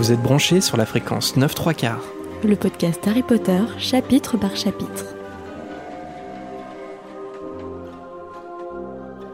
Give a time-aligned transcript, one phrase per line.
[0.00, 2.02] Vous êtes branchés sur la fréquence 9 3 quarts.
[2.42, 5.14] Le podcast Harry Potter, chapitre par chapitre.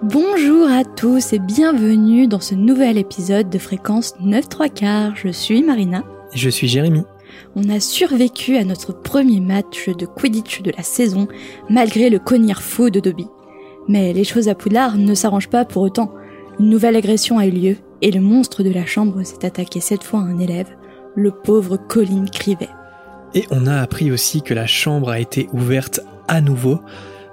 [0.03, 5.15] Bonjour à tous et bienvenue dans ce nouvel épisode de fréquence 9 3 quarts.
[5.15, 6.03] Je suis Marina.
[6.33, 7.05] Et je suis Jérémy.
[7.55, 11.29] On a survécu à notre premier match de Quidditch de la saison,
[11.71, 13.29] malgré le cognir fou de Dobby.
[13.87, 16.13] Mais les choses à Poudlard ne s'arrangent pas pour autant.
[16.59, 20.05] Une nouvelle agression a eu lieu, et le monstre de la chambre s'est attaqué cette
[20.05, 20.69] fois à un élève,
[21.15, 22.69] le pauvre Colin Crivet.
[23.35, 26.81] Et on a appris aussi que la chambre a été ouverte à nouveau.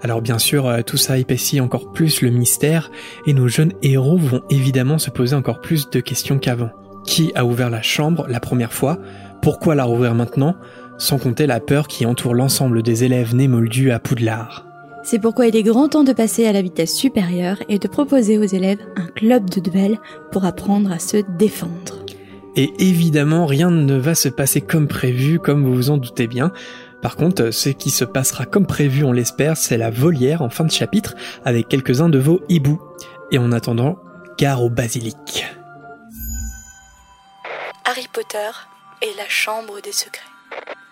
[0.02, 2.92] Alors bien sûr, euh, tout ça épaissit encore plus le mystère,
[3.26, 6.72] et nos jeunes héros vont évidemment se poser encore plus de questions qu'avant.
[7.06, 8.98] Qui a ouvert la chambre la première fois?
[9.42, 10.56] Pourquoi la rouvrir maintenant?
[10.98, 14.66] Sans compter la peur qui entoure l'ensemble des élèves nés moldus à Poudlard.
[15.04, 18.38] C'est pourquoi il est grand temps de passer à la vitesse supérieure et de proposer
[18.38, 20.00] aux élèves un club de duel
[20.32, 22.06] pour apprendre à se défendre.
[22.56, 26.54] Et évidemment, rien ne va se passer comme prévu, comme vous vous en doutez bien.
[27.02, 30.64] Par contre, ce qui se passera comme prévu, on l'espère, c'est la volière en fin
[30.64, 32.82] de chapitre avec quelques-uns de vos hiboux.
[33.32, 34.00] Et en attendant,
[34.38, 35.46] gare au basilic.
[37.84, 38.52] Harry Potter
[39.02, 40.22] et la Chambre des Secrets.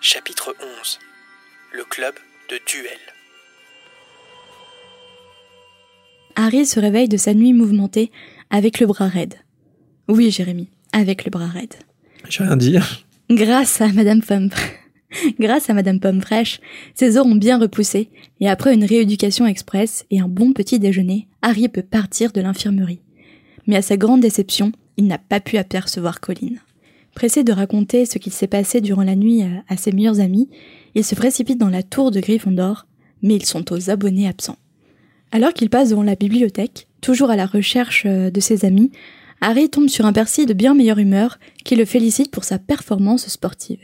[0.02, 0.98] Chapitre 11.
[1.72, 2.14] Le club
[2.50, 2.98] de duel.
[6.36, 8.10] Harry se réveille de sa nuit mouvementée
[8.50, 9.34] avec le bras raide.
[10.08, 11.74] Oui, Jérémy, avec le bras raide.
[12.28, 13.04] J'ai rien dire.
[13.30, 14.50] Grâce à Madame Pomme,
[15.40, 16.60] grâce à Madame Pomme fraîche,
[16.94, 18.10] ses os ont bien repoussé,
[18.40, 23.00] et après une rééducation express et un bon petit déjeuner, Harry peut partir de l'infirmerie.
[23.66, 26.60] Mais à sa grande déception, il n'a pas pu apercevoir Colline.
[27.14, 30.48] Pressé de raconter ce qu'il s'est passé durant la nuit à ses meilleurs amis,
[30.94, 32.86] il se précipite dans la tour de Gryffondor,
[33.22, 34.56] mais ils sont aux abonnés absents.
[35.34, 38.92] Alors qu'il passe devant la bibliothèque, toujours à la recherche euh, de ses amis,
[39.40, 43.26] Harry tombe sur un Percy de bien meilleure humeur qui le félicite pour sa performance
[43.28, 43.80] sportive.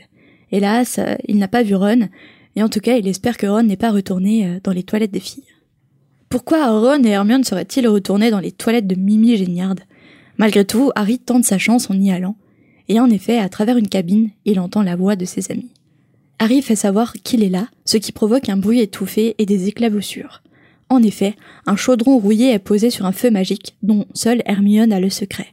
[0.51, 2.07] Hélas, euh, il n'a pas vu Ron,
[2.55, 5.11] et en tout cas il espère que Ron n'est pas retourné euh, dans les toilettes
[5.11, 5.43] des filles.
[6.29, 9.81] Pourquoi Ron et Hermione seraient-ils retournés dans les toilettes de Mimi Géniarde?
[10.37, 12.37] Malgré tout, Harry tente sa chance en y allant,
[12.89, 15.71] et en effet, à travers une cabine, il entend la voix de ses amis.
[16.37, 20.43] Harry fait savoir qu'il est là, ce qui provoque un bruit étouffé et des éclaboussures.
[20.89, 21.35] En effet,
[21.67, 25.47] un chaudron rouillé est posé sur un feu magique, dont seule Hermione a le secret.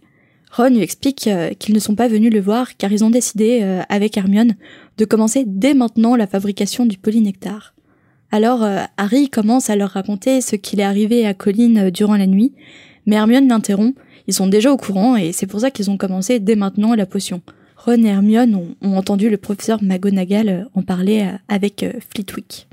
[0.50, 3.60] Ron lui explique euh, qu'ils ne sont pas venus le voir car ils ont décidé,
[3.62, 4.54] euh, avec Hermione,
[4.96, 7.74] de commencer dès maintenant la fabrication du polynectar.
[8.30, 12.26] Alors euh, Harry commence à leur raconter ce qu'il est arrivé à Colline durant la
[12.26, 12.54] nuit,
[13.04, 13.94] mais Hermione l'interrompt,
[14.26, 17.04] ils sont déjà au courant et c'est pour ça qu'ils ont commencé dès maintenant la
[17.04, 17.42] potion.
[17.76, 22.66] Ron et Hermione ont, entendu le professeur McGonagall en parler avec Flitwick.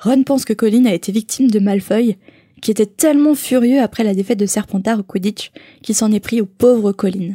[0.00, 2.16] Ron pense que Colin a été victime de Malfoy,
[2.62, 5.50] qui était tellement furieux après la défaite de Serpentard au Quidditch
[5.82, 7.34] qu'il s'en est pris au pauvre Colin.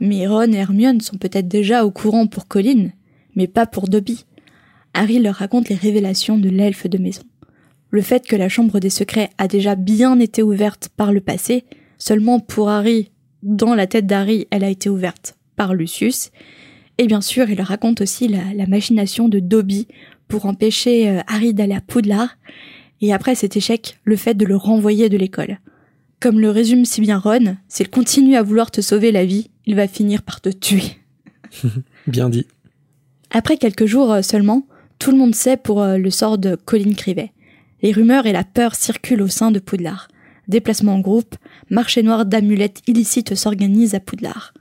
[0.00, 2.88] Mais Ron et Hermione sont peut-être déjà au courant pour Colin,
[3.36, 4.24] mais pas pour Dobby.
[4.94, 7.22] Harry leur raconte les révélations de l'elfe de maison.
[7.90, 11.64] Le fait que la chambre des secrets a déjà bien été ouverte par le passé,
[11.98, 13.10] seulement pour Harry,
[13.42, 16.30] dans la tête d'Harry, elle a été ouverte par Lucius.
[16.98, 19.86] Et bien sûr, il raconte aussi la, la machination de Dobby
[20.30, 22.38] pour empêcher euh, Harry d'aller à Poudlard,
[23.02, 25.58] et après cet échec, le fait de le renvoyer de l'école.
[26.20, 29.74] Comme le résume si bien Ron, s'il continue à vouloir te sauver la vie, il
[29.74, 30.98] va finir par te tuer.
[32.06, 32.46] bien dit.
[33.30, 34.66] Après quelques jours euh, seulement,
[34.98, 37.32] tout le monde sait pour euh, le sort de Colin Crivet.
[37.82, 40.08] Les rumeurs et la peur circulent au sein de Poudlard.
[40.46, 41.36] Déplacements en groupe,
[41.70, 44.52] marché noir d'amulettes illicites s'organisent à Poudlard.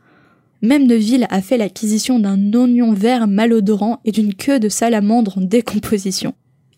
[0.61, 5.41] Même Neville a fait l'acquisition d'un oignon vert malodorant et d'une queue de salamandre en
[5.41, 6.33] décomposition.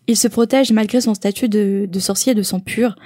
[0.06, 2.96] Il se protège malgré son statut de, sorcier de sang pur,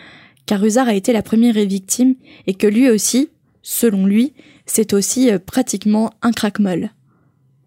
[0.45, 2.15] car Usard a été la première victime
[2.47, 3.31] et que lui aussi,
[3.63, 4.35] selon lui,
[4.67, 6.91] c'est aussi euh, pratiquement un craquemolle.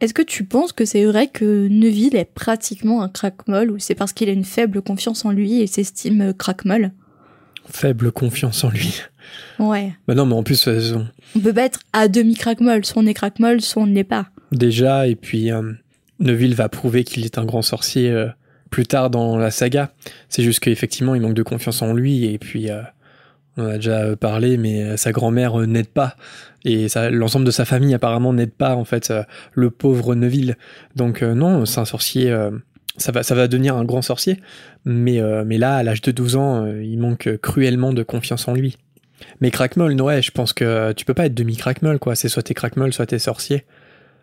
[0.02, 3.96] Est-ce que tu penses que c'est vrai que Neville est pratiquement un craquemolle ou c'est
[3.96, 6.92] parce qu'il a une faible confiance en lui et s'estime euh, craquemolle
[7.66, 9.02] Faible confiance en lui.
[9.60, 9.94] Ouais.
[10.08, 10.96] Bah non, mais en plus, euh,
[11.36, 14.04] on peut pas être à demi craquemolle, soit on est craquemolle, soit on ne l'est
[14.04, 14.28] pas.
[14.52, 15.74] Déjà, et puis euh,
[16.20, 18.28] Neville va prouver qu'il est un grand sorcier euh,
[18.70, 19.92] plus tard dans la saga.
[20.30, 22.70] C'est juste qu'effectivement, il manque de confiance en lui, et puis
[23.58, 26.16] on a déjà parlé, mais sa grand-mère n'aide pas,
[26.66, 29.12] et l'ensemble de sa famille apparemment n'aide pas en fait
[29.54, 30.56] le pauvre Neville.
[30.96, 32.32] Donc non, c'est un sorcier.
[33.00, 34.40] Ça va, ça va devenir un grand sorcier,
[34.86, 38.78] mais, mais là, à l'âge de 12 ans, il manque cruellement de confiance en lui.
[39.42, 42.16] Mais crackmull, ouais, je pense que tu peux pas être demi-crackmull, quoi.
[42.16, 43.66] C'est soit t'es crackmull, soit t'es sorcier.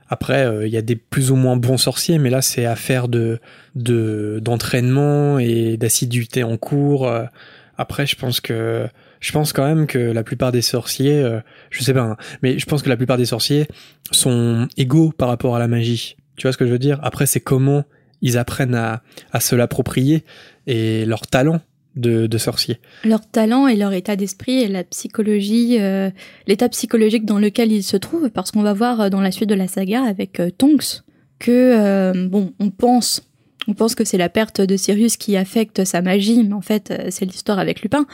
[0.08, 3.08] Après, euh, il y a des plus ou moins bons sorciers, mais là, c'est affaire
[3.08, 3.40] de
[3.74, 7.08] d'entraînement et d'assiduité en cours.
[7.08, 7.24] Euh,
[7.78, 8.86] Après, je pense que
[9.20, 11.40] je pense quand même que la plupart des sorciers, euh,
[11.70, 13.66] je sais pas, hein, mais je pense que la plupart des sorciers
[14.12, 16.16] sont égaux par rapport à la magie.
[16.36, 17.00] Tu vois ce que je veux dire?
[17.02, 17.84] Après, c'est comment
[18.22, 19.02] ils apprennent à,
[19.40, 20.24] se l'approprier
[20.66, 21.60] et leur talent
[21.96, 22.78] de, sorcier.
[23.04, 26.10] Leur talent et leur état d'esprit et la psychologie, euh,
[26.46, 29.48] l'état psychologique dans lequel ils se trouvent, parce qu'on va voir euh, dans la suite
[29.48, 31.02] de la saga avec euh, Tonks
[31.38, 33.22] que bon, on pense,
[33.68, 36.94] on pense que c'est la perte de Sirius qui affecte sa magie, mais en fait
[37.10, 38.06] c'est l'histoire avec Lupin.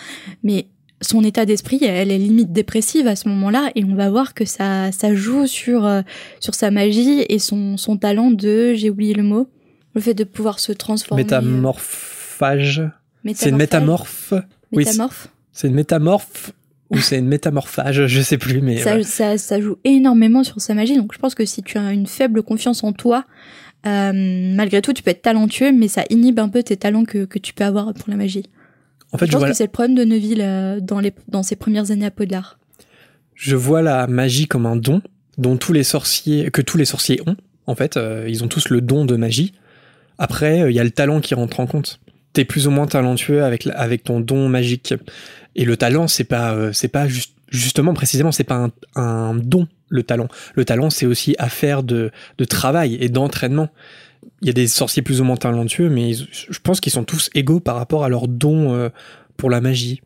[0.43, 0.67] Mais
[1.01, 4.45] son état d'esprit, elle est limite dépressive à ce moment-là, et on va voir que
[4.45, 5.89] ça, ça joue sur
[6.41, 9.49] sur sa magie et son son talent de, j'ai oublié le mot,
[9.95, 11.23] le fait de pouvoir se transformer.
[11.25, 12.81] Métamorphage.
[12.81, 14.33] euh, C'est une métamorphe.
[14.73, 15.29] Oui, c'est- Métamorphe.
[15.53, 16.53] c'est une métamorphe
[16.91, 19.03] ou c'est une métamorphage, je sais plus, mais ça, ouais.
[19.03, 20.97] ça, ça joue énormément sur sa magie.
[20.97, 23.25] Donc je pense que si tu as une faible confiance en toi,
[23.87, 24.13] euh,
[24.55, 27.39] malgré tout, tu peux être talentueux, mais ça inhibe un peu tes talents que, que
[27.39, 28.45] tu peux avoir pour la magie.
[29.13, 31.13] en fait, je je pense vois, que c'est le problème de Neville euh, dans, les,
[31.29, 32.59] dans ses premières années à Poudlard.
[33.35, 35.03] je vois la magie comme un don
[35.39, 37.37] dont tous les sorciers, que tous les sorciers ont.
[37.67, 39.55] En fait, euh, ils ont tous le don de magie.
[40.23, 41.99] Après, euh, il y a le talent qui rentre en compte.
[42.33, 44.95] T'es plus ou moins talentueux avec avec ton don magique.
[45.57, 49.67] Et le talent, c'est pas euh, c'est pas juste justement précisément c'est pas un, don
[49.89, 50.29] le talent.
[50.55, 53.69] Le talent, c'est aussi affaire de de travail et d'entraînement.
[54.43, 57.29] Il y a des sorciers plus ou moins talentueux, mais je pense qu'ils sont tous
[57.35, 58.91] égaux par rapport à leur don euh,
[59.37, 60.03] pour la magie.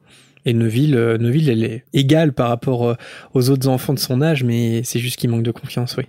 [0.47, 2.97] Et Neville, Neville, elle est égale par rapport
[3.35, 6.05] aux autres enfants de son âge, mais c'est juste qu'il manque de confiance, oui.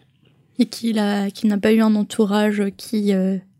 [0.59, 3.11] Et qu'il n'a pas eu un entourage qui,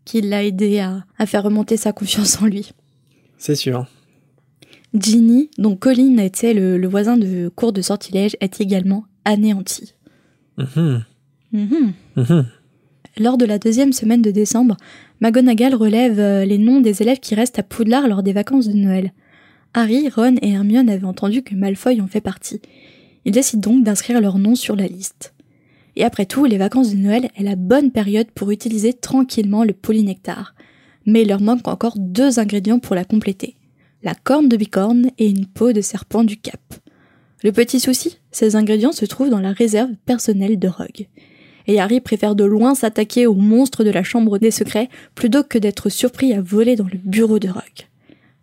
[0.08, 2.72] qui l'a aidé à, à faire remonter sa confiance en lui.
[3.36, 3.86] C'est sûr.
[4.94, 9.92] Ginny, dont Colin était le, le voisin de cours de sortilège, est également anéantie.
[10.56, 11.04] Mhm,
[11.52, 11.92] Mhm.
[12.16, 12.46] mhm.
[13.18, 14.76] Lors de la deuxième semaine de décembre,
[15.20, 18.72] McGonagall relève euh, les noms des élèves qui restent à Poudlard lors des vacances de
[18.74, 19.12] Noël.
[19.74, 22.62] Harry, Ron et Hermione avaient entendu que Malfoy en fait partie.
[23.26, 25.34] Ils décident donc d'inscrire leurs noms sur la liste.
[25.98, 29.74] Et après tout, les vacances de Noël est la bonne période pour utiliser tranquillement le
[29.74, 30.54] polynectar.
[31.04, 33.56] Mais il leur manque encore deux ingrédients pour la compléter.
[34.02, 36.60] La corne de bicorne et une peau de serpent du cap.
[37.42, 41.08] Le petit souci, ces ingrédients se trouvent dans la réserve personnelle de Rogue
[41.68, 45.58] et Harry préfère de loin s'attaquer au monstre de la chambre des secrets plutôt que
[45.58, 47.86] d'être surpris à voler dans le bureau de Rogue.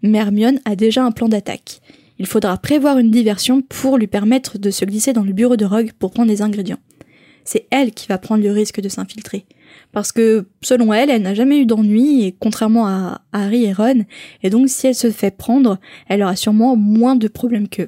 [0.04, 1.81] Mais Hermione a déjà un plan d'attaque.
[2.19, 5.66] Il faudra prévoir une diversion pour lui permettre de se glisser dans le bureau de
[5.66, 6.78] Rogue pour prendre des ingrédients.
[7.45, 9.45] C'est elle qui va prendre le risque de s'infiltrer.
[9.92, 14.03] Parce que, selon elle, elle n'a jamais eu d'ennui, contrairement à Harry et Ron,
[14.44, 17.88] et donc si elle se fait prendre, elle aura sûrement moins de problèmes qu'eux.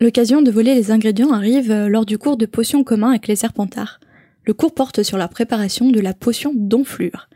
[0.00, 3.36] L'occasion de voler les ingrédients arrive euh, lors du cours de potions commun avec les
[3.36, 4.00] Serpentards.
[4.44, 7.28] Le cours porte sur la préparation de la potion d'enflure.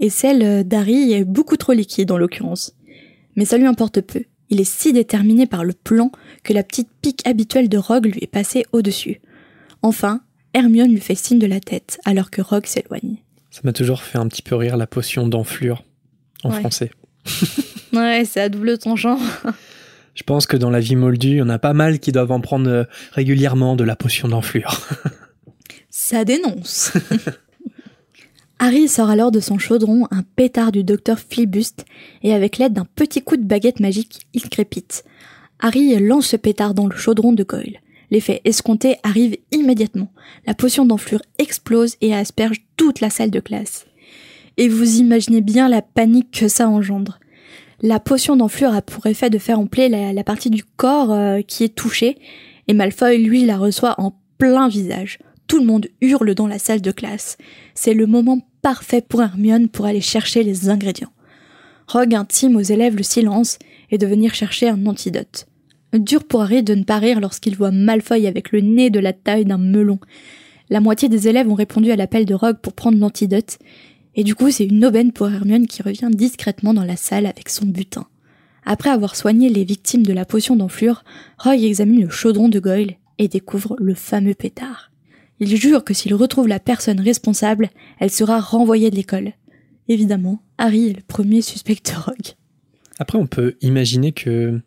[0.00, 2.76] Et celle d'Harry est beaucoup trop liquide en l'occurrence.
[3.36, 4.22] Mais ça lui importe peu.
[4.50, 6.12] Il est si déterminé par le plan
[6.42, 9.20] que la petite pique habituelle de Rogue lui est passée au-dessus.
[9.82, 10.20] Enfin,
[10.54, 13.16] Hermione lui fait signe de la tête alors que Rogue s'éloigne.
[13.50, 15.82] Ça m'a toujours fait un petit peu rire la potion d'enflure
[16.44, 16.60] en Ouais.
[16.60, 16.90] français.
[17.92, 19.20] Ouais, c'est à double tranchant.
[20.16, 22.32] Je pense que dans la vie moldue, il y en a pas mal qui doivent
[22.32, 24.80] en prendre euh, régulièrement de la potion d'enflure.
[25.90, 26.92] Ça dénonce.
[28.58, 31.84] Harry sort alors de son chaudron un pétard du docteur Flibuste
[32.24, 35.04] et avec l'aide d'un petit coup de baguette magique, il crépite.
[35.60, 37.78] Harry lance ce pétard dans le chaudron de Goyle.
[38.14, 40.12] L'effet escompté arrive immédiatement.
[40.46, 43.86] La potion d'enflure explose et asperge toute la salle de classe.
[44.56, 47.18] Et vous imaginez bien la panique que ça engendre.
[47.82, 51.40] La potion d'enflure a pour effet de faire empler la, la partie du corps euh,
[51.40, 52.16] qui est touchée,
[52.68, 55.18] et Malfoy, lui, la reçoit en plein visage.
[55.48, 57.36] Tout le monde hurle dans la salle de classe.
[57.74, 61.12] C'est le moment parfait pour Hermione pour aller chercher les ingrédients.
[61.88, 63.58] Rogue intime aux élèves le silence
[63.90, 65.48] et de venir chercher un antidote.
[65.94, 69.12] Dur pour Harry de ne pas rire lorsqu'il voit Malfoy avec le nez de la
[69.12, 70.00] taille d'un melon.
[70.68, 73.58] La moitié des élèves ont répondu à l'appel de Rogue pour prendre l'antidote,
[74.16, 77.48] et du coup c'est une aubaine pour Hermione qui revient discrètement dans la salle avec
[77.48, 78.06] son butin.
[78.64, 81.04] Après avoir soigné les victimes de la potion d'enflure,
[81.38, 84.90] Rogue examine le chaudron de Goyle et découvre le fameux pétard.
[85.38, 87.70] Il jure que s'il retrouve la personne responsable,
[88.00, 89.32] elle sera renvoyée de l'école.
[89.88, 92.34] Évidemment, Harry est le premier suspect de Rogue.
[92.98, 94.60] Après, on peut imaginer que,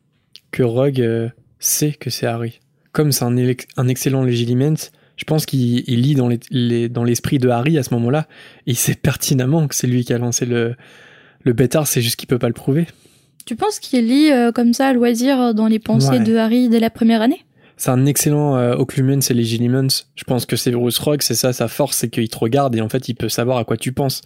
[0.52, 2.60] que Rogue euh, sait que c'est Harry.
[2.92, 4.74] Comme c'est un, excellent Legiliment,
[5.18, 8.28] je pense qu'il il lit dans les- les- dans l'esprit de Harry à ce moment-là.
[8.66, 10.76] et Il sait pertinemment que c'est lui qui a lancé le,
[11.42, 12.88] le pétard, c'est juste qu'il peut pas le prouver.
[13.46, 16.20] Tu penses qu'il lit euh, comme ça à loisir dans les pensées Ouais.
[16.20, 17.44] de Harry dès la première année?
[17.80, 20.06] C'est un excellent euh, Occlumens et Legilimens.
[20.16, 22.82] Je pense que c'est Bruce Rogue, c'est ça sa force, c'est qu'il te regarde et
[22.82, 24.22] en fait il peut savoir à quoi tu penses.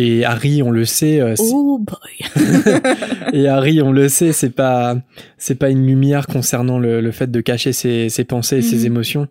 [0.00, 1.20] Et Harry, on le sait.
[1.20, 2.44] euh, c'est- Oh boy.
[3.32, 4.96] et Harry, on le sait, c'est pas,
[5.38, 8.78] c'est pas une lumière concernant le, le fait de cacher ses, ses pensées et ses
[8.80, 8.86] Mhm.
[8.86, 9.28] émotions,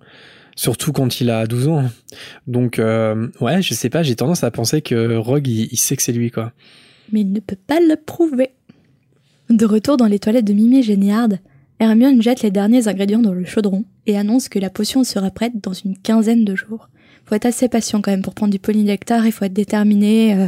[0.55, 1.86] surtout quand il a 12 ans.
[2.47, 5.95] Donc, euh, ouais, je sais pas, j'ai tendance à penser que Rogue, il, il sait
[5.95, 6.51] que c'est lui, quoi.
[7.13, 8.50] Mais il ne peut pas le prouver.
[9.50, 11.29] De retour dans les toilettes de Mimi Géniard,
[11.79, 15.53] Hermione jette les derniers ingrédients dans le chaudron et annonce que la potion sera prête
[15.63, 16.89] dans une quinzaine de jours.
[17.27, 20.48] Faut être assez patient quand même pour prendre du polynectar, il faut être déterminé euh,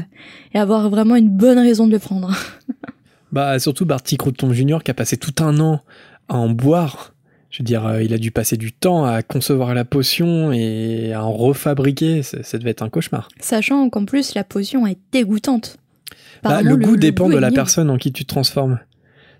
[0.53, 2.33] et avoir vraiment une bonne raison de le prendre.
[3.31, 4.79] Bah, surtout Barty Crouton Jr.
[4.83, 5.81] qui a passé tout un an
[6.29, 7.13] à en boire.
[7.51, 11.13] Je veux dire, euh, il a dû passer du temps à concevoir la potion et
[11.13, 12.23] à en refabriquer.
[12.23, 13.29] Ça, ça devait être un cauchemar.
[13.39, 15.77] Sachant qu'en plus la potion est dégoûtante.
[16.41, 18.79] Bah, le goût dépend goût de la personne en qui tu te transformes.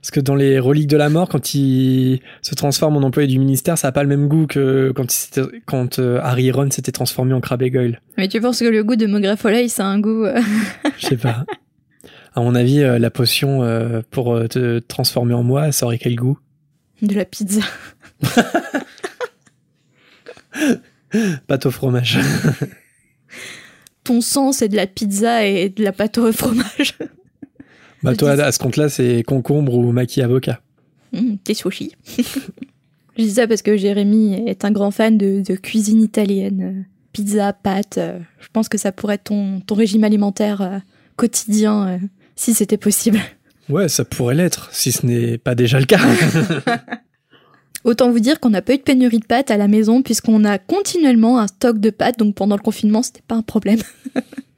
[0.02, 3.38] Parce que dans les reliques de la mort, quand il se transforme en employé du
[3.38, 6.52] ministère, ça n'a pas le même goût que quand, il s'était- quand euh, Harry et
[6.52, 8.00] Ron s'étaient transformés en crabe et goyle.
[8.18, 10.24] Mais tu penses que le goût de Maugret Foley, c'est un goût...
[10.26, 10.40] euh,
[11.00, 11.44] Je sais pas.
[12.34, 16.16] À mon avis, euh, la potion euh, pour te transformer en moi, ça aurait quel
[16.16, 16.38] goût?
[17.02, 17.62] de la pizza.
[21.48, 22.20] Pâte au fromage.
[24.04, 26.98] Ton sang, c'est de la pizza et de la pâte au fromage.
[28.04, 30.62] Bah toi, à ce compte-là, c'est concombre ou maquis avocat.
[31.14, 31.94] Mmh, tes sushis.
[33.18, 36.86] Je dis ça parce que Jérémy est un grand fan de, de cuisine italienne.
[37.12, 37.98] Pizza, pâtes.
[37.98, 40.78] euh, je pense que ça pourrait être ton, ton régime alimentaire euh,
[41.16, 41.98] quotidien euh,
[42.36, 43.20] si c'était possible.
[43.68, 46.00] Ouais, ça pourrait l'être, si ce n'est pas déjà le cas.
[47.84, 50.44] Autant vous dire qu'on n'a pas eu de pénurie de pâtes à la maison puisqu'on
[50.46, 53.80] a continuellement un stock de pâtes, donc pendant le confinement, c'était pas un problème.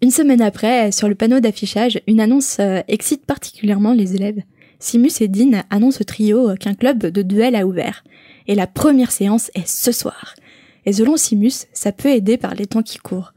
[0.00, 4.42] une semaine après, sur le panneau d'affichage, une annonce euh, excite particulièrement les élèves.
[4.78, 8.04] Simus et Dean annoncent au trio euh, qu'un club de duel a ouvert.
[8.46, 10.34] Et la première séance est ce soir.
[10.86, 13.32] Et selon Simus, ça peut aider par les temps qui courent.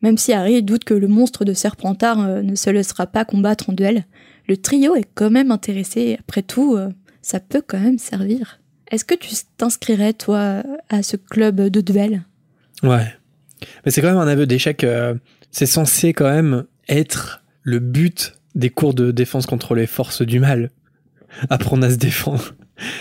[0.00, 3.68] Même si Harry doute que le monstre de Serpentard euh, ne se laissera pas combattre
[3.68, 4.06] en duel,
[4.48, 6.16] le trio est quand même intéressé.
[6.18, 6.78] Après tout,
[7.20, 8.60] ça peut quand même servir.
[8.92, 12.22] Est-ce que tu t'inscrirais, toi, à ce club de duel?
[12.84, 13.12] Ouais.
[13.84, 14.86] Mais c'est quand même un aveu d'échec.
[15.50, 20.40] C'est censé quand même être le but des cours de défense contre les forces du
[20.40, 20.70] mal.
[21.50, 22.54] Apprendre à se défendre.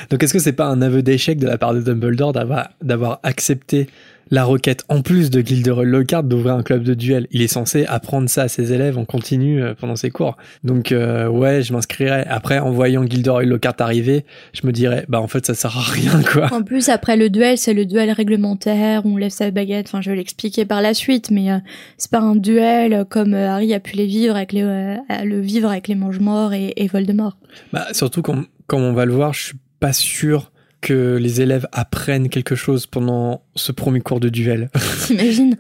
[0.10, 3.88] Donc est-ce que c'est pas un aveu d'échec de la part de Dumbledore d'avoir, accepté
[4.32, 7.27] la requête en plus de Gilderoy Lockhart d'ouvrir un club de duel?
[7.29, 10.36] Il est censé apprendre ça à ses élèves en continu euh, pendant ses cours.
[10.63, 12.25] Donc euh, ouais, je m'inscrirais.
[12.27, 15.82] Après, en voyant Gilderoy Lockhart arriver, je me dirais, bah en fait ça sert à
[15.82, 16.51] rien quoi.
[16.51, 20.10] En plus, après le duel, c'est le duel réglementaire, on lève sa baguette, enfin je
[20.10, 21.58] vais l'expliquer par la suite, mais euh,
[21.98, 25.70] c'est pas un duel comme Harry a pu les vivre avec les, euh, le vivre
[25.70, 27.38] avec les mange-morts et, et Voldemort.
[27.74, 29.53] Bah, surtout quand, comme on va le voir, je suis
[29.85, 30.51] pas sûr
[30.81, 34.69] que les élèves apprennent quelque chose pendant ce premier cours de duel.
[35.05, 35.57] T'imagines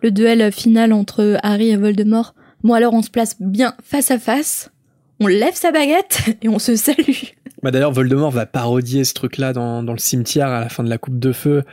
[0.00, 2.34] le duel final entre Harry et Voldemort?
[2.62, 4.70] Bon alors on se place bien face à face,
[5.18, 7.32] on lève sa baguette et on se salue.
[7.64, 10.88] bah, D'ailleurs, Voldemort va parodier ce truc-là dans, dans le cimetière à la fin de
[10.88, 11.64] la Coupe de Feu,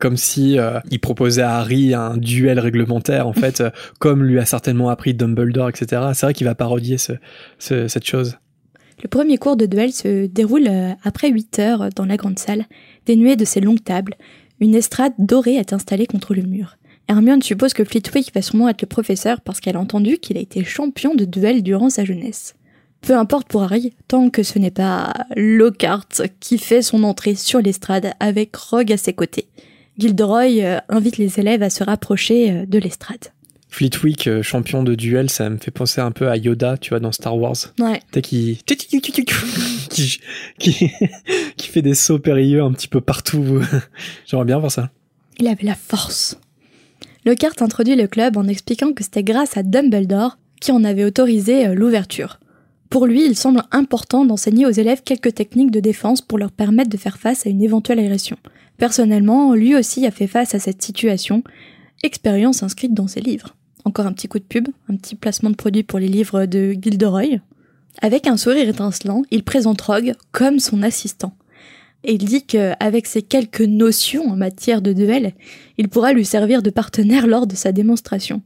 [0.00, 4.40] comme si euh, il proposait à Harry un duel réglementaire, en fait, euh, comme lui
[4.40, 6.02] a certainement appris Dumbledore, etc.
[6.12, 7.12] C'est vrai qu'il va parodier ce,
[7.60, 8.36] ce- cette chose.
[9.02, 12.66] Le premier cours de duel se déroule euh, après 8 heures dans la grande salle,
[13.04, 14.14] dénuée de ses longues tables.
[14.60, 16.76] Une estrade dorée est installée contre le mur.
[17.08, 20.40] Hermione suppose que Flitwick va sûrement être le professeur parce qu'elle a entendu qu'il a
[20.40, 22.54] été champion de duel durant sa jeunesse.
[23.00, 26.08] Peu importe pour Harry, tant que ce n'est pas Lockhart
[26.40, 29.46] qui fait son entrée sur l'estrade avec Rogue à ses côtés.
[29.98, 33.32] Gilderoy euh, invite les élèves à se rapprocher euh, de l'estrade.
[33.76, 36.98] Flitwick, euh, champion de duel, ça me fait penser un peu à Yoda, tu vois,
[36.98, 37.56] dans Star Wars.
[37.78, 38.00] Ouais.
[38.10, 38.76] Tu sais, qui, qui,
[39.12, 40.20] qui,
[41.58, 43.60] qui fait des sauts périlleux un petit peu partout.
[44.26, 44.88] J'aimerais bien voir ça.
[45.38, 46.40] Il avait la force.
[47.26, 51.66] Lockhart introduit le club en expliquant que c'était grâce à Dumbledore qui en avait autorisé
[51.66, 52.40] euh, l'ouverture.
[52.88, 56.88] Pour lui, il semble important d'enseigner aux élèves quelques techniques de défense pour leur permettre
[56.88, 58.38] de faire face à une éventuelle agression.
[58.78, 61.44] Personnellement, lui aussi a fait face à cette situation,
[62.02, 63.54] expérience inscrite dans ses livres.
[63.86, 66.72] Encore un petit coup de pub, un petit placement de produit pour les livres de
[66.72, 67.38] Gilderoy.
[68.02, 71.36] Avec un sourire étincelant, il présente Rogue comme son assistant.
[72.02, 75.34] Et il dit qu'avec ses quelques notions en matière de duel,
[75.78, 78.42] il pourra lui servir de partenaire lors de sa démonstration.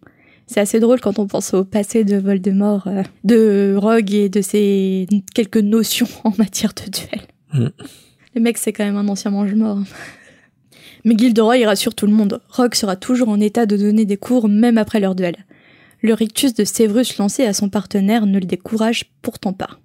[0.47, 4.43] C'est assez drôle quand on pense au passé de Voldemort, euh, de Rogue et de
[4.43, 7.23] ses quelques notions en matière de duel.
[7.55, 7.69] Mm.
[8.35, 9.79] Le mec, c'est quand même un ancien mange-mort.
[11.05, 12.41] Mais Gilderoy rassure tout le monde.
[12.49, 15.37] Rogue sera toujours en état de donner des cours même après leur duel.
[16.03, 19.79] Le rictus de Severus lancé à son partenaire ne le décourage pourtant pas.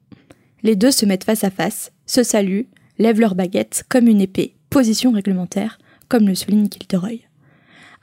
[0.64, 2.68] Les deux se mettent face à face, se saluent,
[2.98, 7.20] lèvent leur baguette comme une épée, position réglementaire, comme le souligne Gilderoy.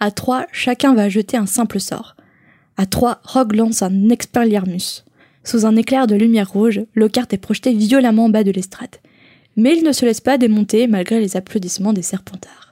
[0.01, 2.17] À trois, chacun va jeter un simple sort.
[2.77, 5.05] À trois, Rogue lance un Expelliarmus.
[5.45, 8.97] Sous un éclair de lumière rouge, Lockhart est projeté violemment en bas de l'estrade.
[9.57, 12.72] Mais il ne se laisse pas démonter malgré les applaudissements des serpentards.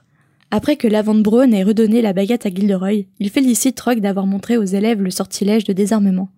[0.53, 4.65] Après que Lavande ait redonné la baguette à Gilderoy, il félicite Rogue d'avoir montré aux
[4.65, 6.29] élèves le sortilège de désarmement.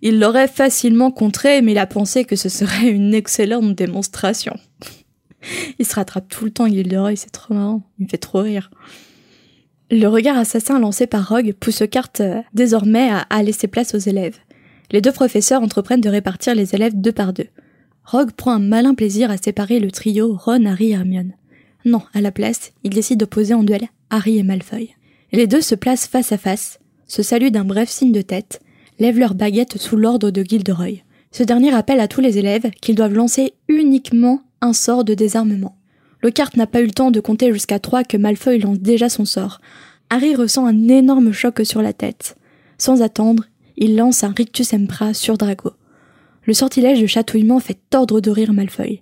[0.00, 4.54] Il l'aurait facilement contré, mais il a pensé que ce serait une excellente démonstration.
[5.78, 7.82] il se rattrape tout le temps, Gilderoy, c'est trop marrant.
[7.98, 8.70] Il me fait trop rire.
[9.90, 14.38] Le regard assassin lancé par Rogue pousse Carte euh, désormais à, laisser place aux élèves.
[14.92, 17.48] Les deux professeurs entreprennent de répartir les élèves deux par deux.
[18.04, 21.32] Rogue prend un malin plaisir à séparer le trio Ron, Harry et Hermione.
[21.88, 24.90] Non, à la place, il décide d'opposer en duel Harry et Malfoy.
[25.32, 28.60] Les deux se placent face à face, se saluent d'un bref signe de tête,
[28.98, 31.02] lèvent leurs baguettes sous l'ordre de Gilderoy.
[31.32, 35.78] Ce dernier rappelle à tous les élèves qu'ils doivent lancer uniquement un sort de désarmement.
[36.22, 39.24] Lockhart n'a pas eu le temps de compter jusqu'à trois que Malfoy lance déjà son
[39.24, 39.62] sort.
[40.10, 42.36] Harry ressent un énorme choc sur la tête.
[42.76, 43.44] Sans attendre,
[43.78, 45.70] il lance un Rictus Empra sur Drago.
[46.44, 49.00] Le sortilège de chatouillement fait tordre de rire Malfoy.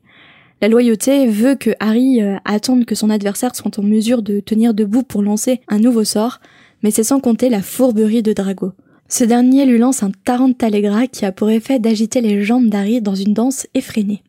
[0.63, 4.73] La loyauté veut que Harry euh, attende que son adversaire soit en mesure de tenir
[4.73, 6.41] debout pour lancer un nouveau sort,
[6.83, 8.73] mais c'est sans compter la fourberie de Drago.
[9.09, 13.15] Ce dernier lui lance un Tarantallegra qui a pour effet d'agiter les jambes d'Harry dans
[13.15, 14.23] une danse effrénée.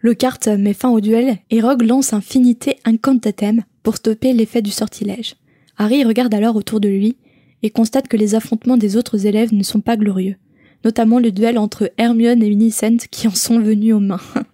[0.00, 4.70] Lockhart met fin au duel et Rogue lance un finité incantatem pour stopper l'effet du
[4.70, 5.36] sortilège.
[5.76, 7.16] Harry regarde alors autour de lui
[7.62, 10.36] et constate que les affrontements des autres élèves ne sont pas glorieux,
[10.84, 14.20] notamment le duel entre Hermione et Millicent qui en sont venus aux mains.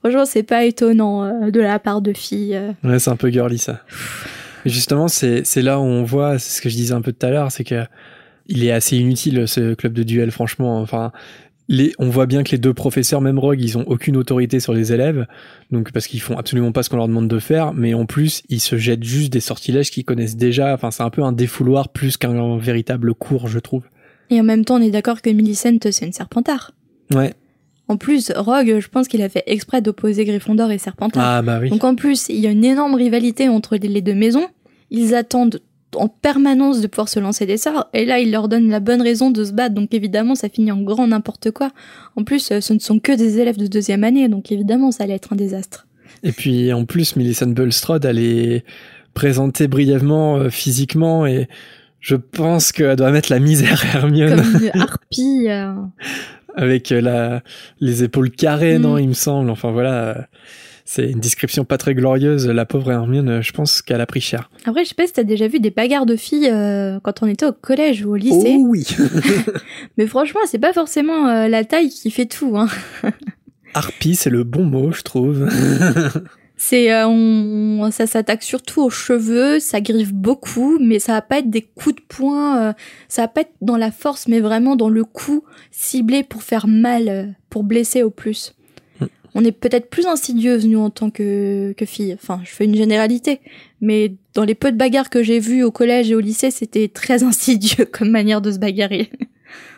[0.00, 2.56] Franchement, c'est pas étonnant euh, de la part de filles.
[2.56, 2.72] Euh.
[2.84, 3.82] Ouais, c'est un peu girly ça.
[4.66, 7.30] Justement, c'est là où on voit, c'est ce que je disais un peu tout à
[7.30, 7.84] l'heure, c'est que
[8.48, 10.80] il est assez inutile ce club de duel, franchement.
[10.80, 11.12] Enfin,
[11.68, 14.72] les, on voit bien que les deux professeurs, même Rogue, ils ont aucune autorité sur
[14.72, 15.26] les élèves,
[15.70, 18.42] donc parce qu'ils font absolument pas ce qu'on leur demande de faire, mais en plus
[18.48, 20.72] ils se jettent juste des sortilèges qu'ils connaissent déjà.
[20.72, 23.84] Enfin, c'est un peu un défouloir plus qu'un véritable cours, je trouve.
[24.30, 26.72] Et en même temps, on est d'accord que Millicent c'est une Serpentard.
[27.14, 27.34] Ouais.
[27.88, 31.24] En plus, Rogue, je pense qu'il a fait exprès d'opposer Gryffondor et Serpentard.
[31.24, 31.70] Ah bah oui.
[31.70, 34.46] Donc en plus, il y a une énorme rivalité entre les deux maisons.
[34.90, 35.60] Ils attendent
[35.96, 39.00] en permanence de pouvoir se lancer des sorts, et là il leur donne la bonne
[39.00, 41.70] raison de se battre, donc évidemment ça finit en grand n'importe quoi.
[42.16, 45.04] En plus, euh, ce ne sont que des élèves de deuxième année, donc évidemment ça
[45.04, 45.86] allait être un désastre.
[46.22, 48.64] Et puis en plus, Millicent Bulstrode, elle est
[49.14, 51.48] présentée brièvement euh, physiquement, et
[52.00, 54.42] je pense qu'elle doit mettre la misère à Hermione.
[54.42, 55.46] Comme une harpie.
[55.48, 55.74] Euh.
[56.54, 57.42] Avec la,
[57.80, 59.00] les épaules carrées, non, mm.
[59.00, 59.50] il me semble.
[59.50, 60.28] Enfin voilà
[60.88, 62.48] c'est une description pas très glorieuse.
[62.48, 64.50] La pauvre Hermione, je pense qu'elle a pris cher.
[64.64, 67.26] Après, je sais pas si t'as déjà vu des bagarres de filles euh, quand on
[67.26, 68.56] était au collège ou au lycée.
[68.58, 68.86] Oh oui.
[69.98, 72.56] Mais franchement, c'est pas forcément euh, la taille qui fait tout.
[72.56, 72.68] Hein.
[73.74, 75.46] Harpie, c'est le bon mot, je trouve.
[76.58, 81.38] C'est euh, on, ça s'attaque surtout aux cheveux, ça griffe beaucoup, mais ça va pas
[81.38, 82.74] être des coups de poing,
[83.08, 86.68] ça va pas être dans la force, mais vraiment dans le coup ciblé pour faire
[86.68, 88.52] mal, pour blesser au plus
[89.34, 92.12] on est peut-être plus insidieuse nous en tant que, que fille.
[92.14, 93.40] Enfin, je fais une généralité,
[93.80, 96.88] mais dans les peu de bagarres que j'ai vues au collège et au lycée, c'était
[96.88, 99.10] très insidieux comme manière de se bagarrer.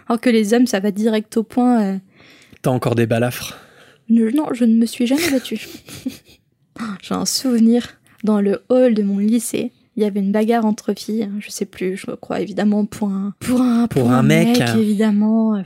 [0.09, 1.85] Alors que les hommes, ça va direct au point.
[1.85, 1.99] Euh.
[2.63, 3.59] T'as encore des balafres?
[4.09, 5.61] Non, je ne me suis jamais battue.
[7.03, 7.89] j'ai un souvenir
[8.25, 9.73] dans le hall de mon lycée.
[9.97, 13.09] Il y avait une bagarre entre filles, hein, je sais plus, je crois évidemment pour
[13.09, 15.63] un pour un pour, un, mec, évidemment.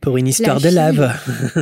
[0.00, 1.12] Pour une histoire de lave.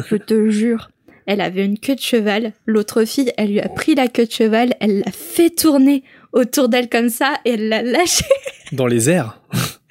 [0.09, 0.89] je te jure
[1.31, 2.53] elle avait une queue de cheval.
[2.67, 6.69] L'autre fille, elle lui a pris la queue de cheval, elle l'a fait tourner autour
[6.69, 8.25] d'elle comme ça et elle l'a lâché.
[8.73, 9.41] Dans les airs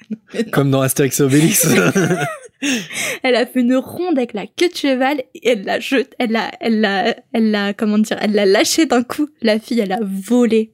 [0.52, 1.66] Comme dans Astérix et Obélix.
[3.22, 6.32] elle a fait une ronde avec la queue de cheval et elle l'a jeté, elle
[6.32, 9.28] l'a, elle l'a, elle l'a, comment dire, elle l'a lâché d'un coup.
[9.42, 10.72] La fille, elle a volé.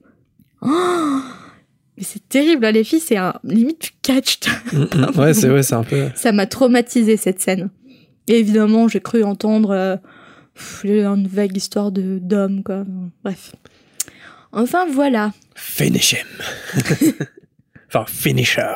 [0.63, 0.69] Oh
[1.97, 4.39] mais c'est terrible, hein, les filles, c'est un limite du catch.
[4.73, 5.11] Mm, mm.
[5.19, 6.09] ouais, c'est ouais, c'est un peu.
[6.15, 7.71] Ça m'a traumatisé cette scène.
[8.29, 9.97] Et évidemment, j'ai cru entendre euh,
[10.85, 12.85] une vague histoire de d'homme quoi.
[13.23, 13.53] Bref.
[14.53, 15.33] Enfin voilà.
[15.55, 17.15] Finish him.
[17.89, 18.73] enfin finisher.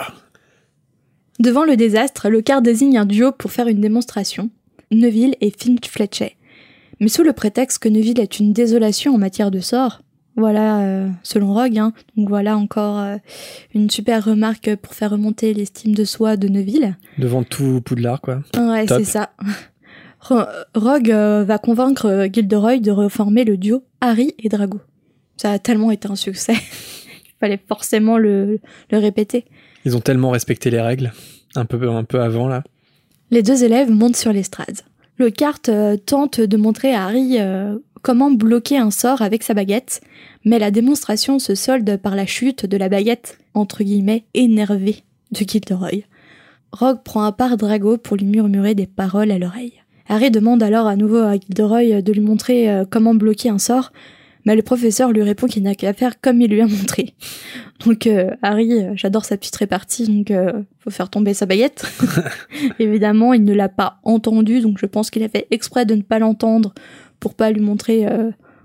[1.41, 4.51] Devant le désastre, le quart désigne un duo pour faire une démonstration.
[4.91, 6.37] Neville et Finch Fletcher.
[7.01, 10.03] Mais sous le prétexte que Neville est une désolation en matière de sort,
[10.37, 13.17] voilà, euh, selon Rogue, hein, donc voilà encore euh,
[13.75, 16.99] une super remarque pour faire remonter l'estime de soi de Neville.
[17.17, 18.43] Devant tout Poudlard, quoi.
[18.59, 19.31] Ouais, c'est ça.
[20.21, 24.81] Rogue euh, va convaincre Gilderoy de reformer le duo Harry et Drago.
[25.39, 26.53] Ça a tellement été un succès.
[26.53, 29.47] Il fallait forcément le, le répéter.
[29.85, 31.13] Ils ont tellement respecté les règles,
[31.55, 32.63] un peu, un peu avant là.
[33.31, 34.81] Les deux élèves montent sur l'estrade.
[35.17, 37.39] Le carte euh, tente de montrer à Harry
[38.03, 40.01] comment bloquer un sort avec sa baguette,
[40.45, 45.45] mais la démonstration se solde par la chute de la baguette, entre guillemets, énervée de
[45.47, 46.05] Gilderoy.
[46.73, 49.75] Rogue prend à part Drago pour lui murmurer des paroles à l'oreille.
[50.09, 53.93] Harry demande alors à nouveau à Gilderoy de lui montrer euh, comment bloquer un sort,
[54.45, 57.15] mais le professeur lui répond qu'il n'a qu'à faire comme il lui a montré.
[57.85, 60.33] Donc euh, Harry, euh, j'adore sa petite répartie, donc
[60.79, 61.85] faut faire tomber sa baguette.
[62.79, 66.03] Évidemment, il ne l'a pas entendu, donc je pense qu'il a fait exprès de ne
[66.03, 66.75] pas l'entendre
[67.19, 68.07] pour pas lui montrer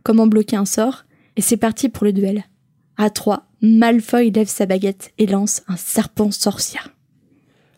[0.04, 1.06] comment bloquer un sort.
[1.38, 2.46] Et c'est parti pour le duel.
[2.98, 6.80] À trois, Malfoy lève sa baguette et lance un serpent sorcier.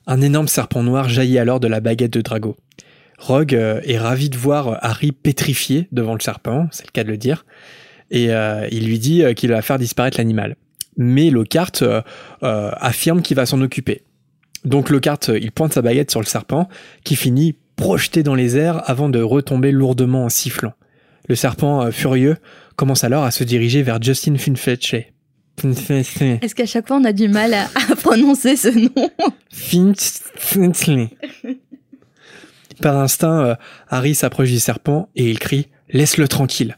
[0.06, 2.56] Un énorme serpent noir jaillit alors de la baguette de Drago.
[3.18, 7.10] Rogue euh, est ravi de voir Harry pétrifié devant le serpent, c'est le cas de
[7.10, 7.46] le dire,
[8.12, 10.56] et euh, il lui dit euh, qu'il va faire disparaître l'animal.
[10.98, 11.84] Mais Lockhart
[12.42, 14.02] affirme qu'il va s'en occuper.
[14.66, 16.68] Donc Lockhart, il pointe sa baguette sur le serpent,
[17.04, 20.74] qui finit projeté dans les airs avant de retomber lourdement en sifflant.
[21.30, 22.38] Le serpent, furieux,
[22.76, 25.14] commence alors à se diriger vers Justin Finfletchley.
[25.64, 27.68] Est-ce qu'à chaque fois on a du mal à,
[28.02, 29.10] prononcer ce nom?
[29.52, 31.10] Finfletchley.
[32.82, 33.56] Par instinct, euh,
[33.90, 36.78] Harry s'approche du serpent et il crie Laisse-le tranquille.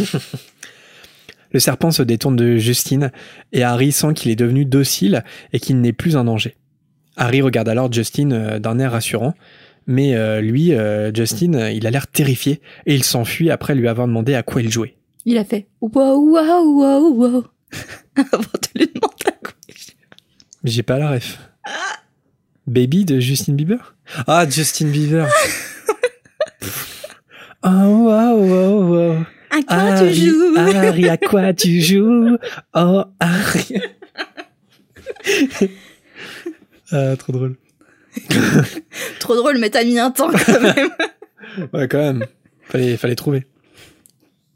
[1.52, 3.12] Le serpent se détourne de Justine
[3.52, 6.56] et Harry sent qu'il est devenu docile et qu'il n'est plus un danger.
[7.16, 9.34] Harry regarde alors Justine euh, d'un air rassurant,
[9.86, 10.72] mais euh, lui,
[11.14, 14.70] Justine, il a l'air terrifié et il s'enfuit après lui avoir demandé à quoi il
[14.70, 14.96] jouait.
[15.24, 17.44] Il a fait wow wow wow wow
[18.16, 19.74] avant de lui demander à quoi il
[20.64, 21.38] J'ai pas la ref.
[22.66, 23.94] Baby de Justin Bieber?
[24.26, 25.28] Ah, Justin Bieber.
[27.62, 29.26] oh, wow, wow, wow.
[29.50, 32.36] À quoi Harry, tu joues Harry, à quoi tu joues
[32.74, 33.80] Oh, Harry.
[36.92, 37.56] ah, trop drôle.
[39.20, 40.88] trop drôle, mais t'as mis un temps quand même.
[41.72, 42.26] ouais, quand même.
[42.62, 43.46] Fallait, fallait trouver.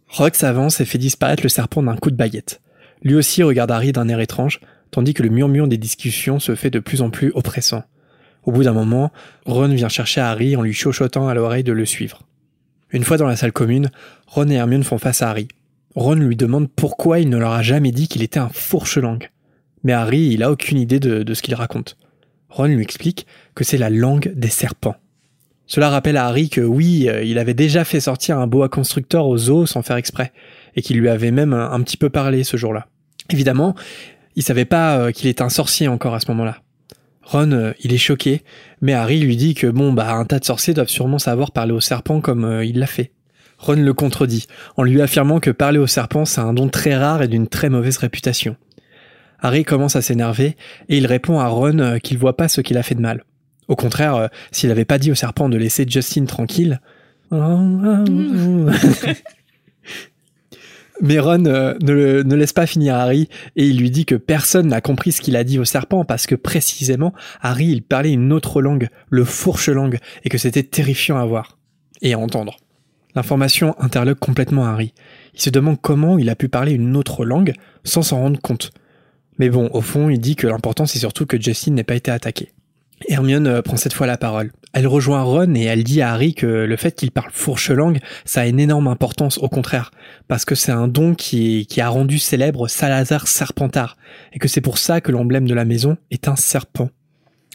[0.08, 2.60] Rogue s'avance et fait disparaître le serpent d'un coup de baguette.
[3.02, 6.70] Lui aussi regarde Harry d'un air étrange, tandis que le murmure des discussions se fait
[6.70, 7.84] de plus en plus oppressant.
[8.44, 9.12] Au bout d'un moment,
[9.46, 12.22] Ron vient chercher Harry en lui chuchotant à l'oreille de le suivre.
[12.92, 13.90] Une fois dans la salle commune,
[14.26, 15.48] Ron et Hermione font face à Harry.
[15.94, 19.30] Ron lui demande pourquoi il ne leur a jamais dit qu'il était un fourche-langue.
[19.82, 21.96] Mais Harry, il a aucune idée de, ce qu'il raconte.
[22.48, 24.96] Ron lui explique que c'est la langue des serpents.
[25.66, 29.28] Cela rappelle à Harry que oui, euh, il avait déjà fait sortir un boa constructeur
[29.28, 30.32] au zoo sans faire exprès,
[30.74, 32.88] et qu'il lui avait même un, petit peu parlé ce jour-là.
[33.30, 33.76] Évidemment,
[34.34, 36.60] il savait pas euh, qu'il était un sorcier encore à ce moment-là.
[37.30, 38.42] Ron, euh, il est choqué,
[38.80, 41.70] mais Harry lui dit que bon, bah, un tas de sorciers doivent sûrement savoir parler
[41.70, 43.12] au serpent comme euh, il l'a fait.
[43.58, 47.22] Ron le contredit, en lui affirmant que parler au serpent c'est un don très rare
[47.22, 48.56] et d'une très mauvaise réputation.
[49.38, 50.56] Harry commence à s'énerver,
[50.88, 53.22] et il répond à Ron euh, qu'il voit pas ce qu'il a fait de mal.
[53.68, 56.80] Au contraire, s'il avait pas dit au serpent de laisser Justin tranquille,
[61.02, 64.80] Mais Ron euh, ne, laisse pas finir Harry et il lui dit que personne n'a
[64.80, 68.60] compris ce qu'il a dit au serpent parce que précisément Harry il parlait une autre
[68.60, 71.58] langue, le fourche-langue, et que c'était terrifiant à voir
[72.02, 72.56] et à entendre.
[73.14, 74.94] L'information interloque complètement Harry.
[75.34, 78.70] Il se demande comment il a pu parler une autre langue sans s'en rendre compte.
[79.38, 82.10] Mais bon, au fond, il dit que l'important c'est surtout que Justin n'ait pas été
[82.10, 82.50] attaqué.
[83.08, 84.52] Hermione euh, prend cette fois la parole.
[84.72, 87.98] Elle rejoint Ron et elle dit à Harry que le fait qu'il parle fourche langue,
[88.24, 89.90] ça a une énorme importance, au contraire,
[90.28, 93.96] parce que c'est un don qui, qui a rendu célèbre Salazar Serpentard,
[94.32, 96.90] et que c'est pour ça que l'emblème de la maison est un serpent.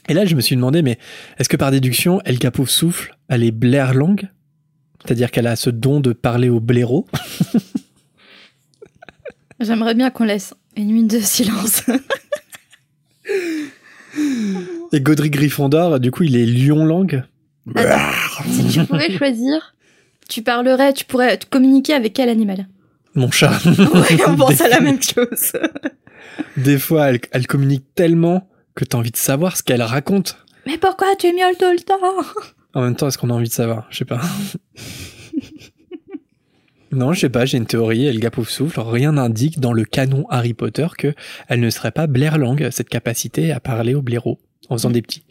[0.08, 0.98] Et là, je me suis demandé, mais
[1.38, 4.28] est-ce que par déduction, El Capo souffle, elle est blaire langue
[5.04, 7.06] C'est-à-dire qu'elle a ce don de parler au blaireau?
[9.60, 11.82] J'aimerais bien qu'on laisse une minute de silence.
[14.92, 17.24] Et Godric Gryffondor, du coup, il est lion langue.
[18.48, 19.74] si tu pouvais choisir,
[20.28, 22.66] tu parlerais, tu pourrais communiquer avec quel animal?
[23.14, 23.52] Mon chat.
[24.26, 25.52] on pense à la même chose.
[26.56, 30.36] Des fois, elle, communique tellement que t'as envie de savoir ce qu'elle raconte.
[30.66, 31.94] Mais pourquoi tu miaules tout le temps?
[32.74, 33.86] En même temps, est-ce qu'on a envie de savoir?
[33.90, 34.20] Je sais pas.
[36.92, 40.26] Non, je sais pas, j'ai une théorie, elle gapouf souffle, rien n'indique dans le canon
[40.30, 41.14] Harry Potter que
[41.48, 45.02] elle ne serait pas Blair Lang, cette capacité à parler au blaireau en faisant des
[45.02, 45.24] petits.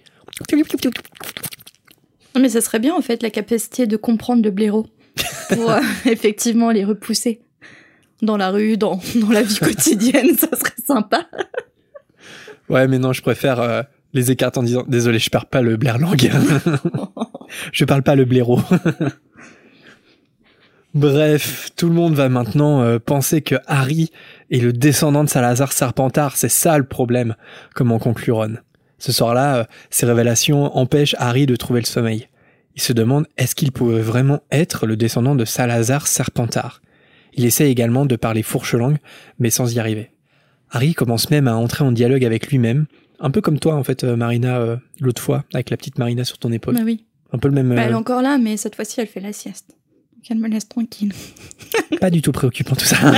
[2.37, 4.85] Mais ça serait bien en fait la capacité de comprendre le blaireau
[5.49, 7.41] pour euh, effectivement les repousser
[8.21, 11.27] dans la rue, dans, dans la vie quotidienne, ça serait sympa.
[12.69, 13.81] ouais, mais non, je préfère euh,
[14.13, 16.31] les écarter en disant désolé, je parle pas le blair langue.
[17.71, 18.59] je parle pas le blaireau.
[20.95, 24.12] Bref, tout le monde va maintenant euh, penser que Harry
[24.49, 27.36] est le descendant de Salazar Serpentard, c'est ça le problème,
[27.73, 28.55] comment conclut Ron.
[28.97, 32.29] Ce soir-là, euh, ces révélations empêchent Harry de trouver le sommeil.
[32.75, 36.81] Il se demande est-ce qu'il pouvait vraiment être le descendant de Salazar Serpentard?
[37.34, 38.97] Il essaie également de parler fourche-langue,
[39.38, 40.12] mais sans y arriver.
[40.71, 42.86] Harry commence même à entrer en dialogue avec lui-même,
[43.19, 46.23] un peu comme toi en fait, euh, Marina, euh, l'autre fois, avec la petite Marina
[46.23, 46.75] sur ton épaule.
[46.75, 47.03] Bah oui.
[47.34, 47.75] Un peu le même.
[47.75, 49.75] Bah, elle est encore là, mais cette fois-ci, elle fait la sieste.
[50.25, 51.13] Donc elle me laisse tranquille.
[52.01, 52.97] pas du tout préoccupant tout ça.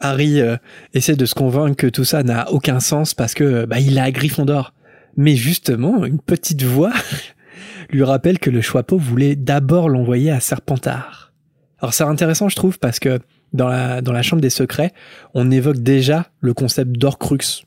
[0.00, 0.56] Harry euh,
[0.94, 4.10] essaie de se convaincre que tout ça n'a aucun sens parce que bah, il a
[4.10, 4.72] Gryffondor.
[5.18, 6.94] Mais justement, une petite voix
[7.90, 11.34] lui rappelle que le Choixpeau voulait d'abord l'envoyer à Serpentard.
[11.80, 13.18] Alors c'est intéressant, je trouve, parce que
[13.52, 14.94] dans la, dans la Chambre des Secrets,
[15.34, 17.66] on évoque déjà le concept d'Orcrux.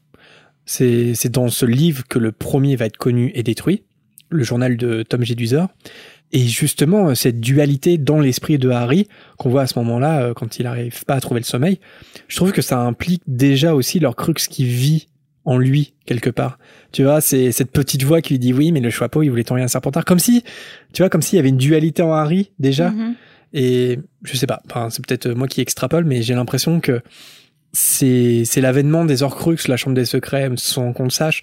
[0.66, 3.84] C'est c'est dans ce livre que le premier va être connu et détruit,
[4.30, 5.68] le journal de Tom Jedusor.
[6.32, 10.60] Et justement, cette dualité dans l'esprit de Harry, qu'on voit à ce moment-là, euh, quand
[10.60, 11.80] il n'arrive pas à trouver le sommeil,
[12.28, 15.08] je trouve que ça implique déjà aussi leur crux qui vit
[15.46, 16.60] en lui, quelque part.
[16.92, 19.44] Tu vois, c'est cette petite voix qui lui dit oui, mais le Choixpeau, il voulait
[19.44, 20.06] t'envoyer un serpentard.
[20.06, 20.44] Comme si,
[20.94, 22.92] tu vois, comme s'il y avait une dualité en Harry, déjà.
[22.92, 23.16] Mhm.
[23.54, 27.02] Et je sais pas, enfin, c'est peut-être moi qui extrapole, mais j'ai l'impression que
[27.72, 31.42] c'est c'est l'avènement des Horcruxes, la Chambre des Secrets, sans qu'on le sache.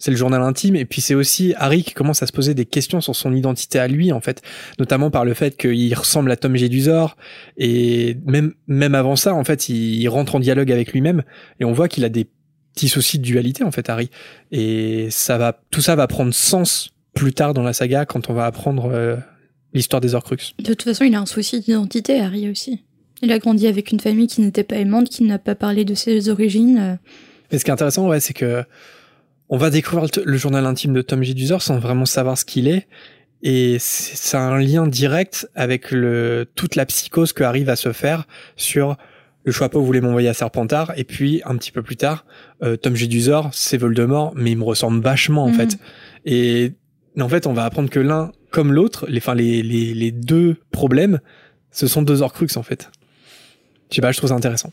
[0.00, 2.64] C'est le journal intime, et puis c'est aussi Harry qui commence à se poser des
[2.64, 4.42] questions sur son identité à lui, en fait,
[4.80, 7.16] notamment par le fait qu'il ressemble à Tom Jedusor,
[7.56, 11.22] et même même avant ça, en fait, il, il rentre en dialogue avec lui-même,
[11.60, 12.26] et on voit qu'il a des
[12.74, 14.10] petits soucis de dualité, en fait, Harry.
[14.52, 18.32] Et ça va, tout ça va prendre sens plus tard dans la saga quand on
[18.32, 19.16] va apprendre euh,
[19.74, 20.54] l'histoire des Horcruxes.
[20.58, 22.84] De toute façon, il a un souci d'identité, Harry aussi.
[23.22, 25.94] Il a grandi avec une famille qui n'était pas aimante, qui n'a pas parlé de
[25.94, 26.78] ses origines.
[26.78, 26.94] euh,
[27.52, 28.64] Mais ce qui est intéressant, ouais, c'est que
[29.50, 32.66] on va découvrir le, le journal intime de Tom Jedusor sans vraiment savoir ce qu'il
[32.68, 32.86] est.
[33.42, 38.26] Et c'est un lien direct avec le, toute la psychose que arrive à se faire
[38.56, 38.96] sur
[39.44, 40.92] le Choixpeau voulait m'envoyer à Serpentard.
[40.96, 42.26] Et puis, un petit peu plus tard,
[42.62, 45.54] euh, Tom Jedusor, c'est Voldemort, mais il me ressemble vachement, en Mhm.
[45.54, 45.78] fait.
[46.26, 46.72] Et
[47.18, 50.56] en fait, on va apprendre que l'un comme l'autre, les, enfin, les, les, les deux
[50.70, 51.20] problèmes,
[51.70, 52.90] ce sont deux Horcruxes, en fait.
[53.90, 54.70] Je sais pas, je trouve ça intéressant.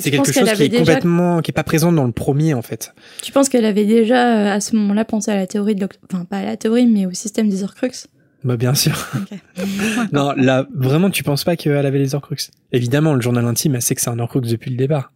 [0.00, 2.62] C'est quelque chose qui est déjà- complètement, qui est pas présent dans le premier, en
[2.62, 2.94] fait.
[3.22, 6.24] Tu penses qu'elle avait déjà, euh, à ce moment-là, pensé à la théorie de Enfin,
[6.24, 8.06] pas à la théorie, mais au système des Horcruxes?
[8.44, 9.08] Bah, bien sûr.
[10.12, 12.50] Non, là, vraiment, tu penses pas qu'elle avait les Horcruxes?
[12.72, 15.12] Évidemment, le journal intime, elle sait que c'est un Horcrux depuis le départ.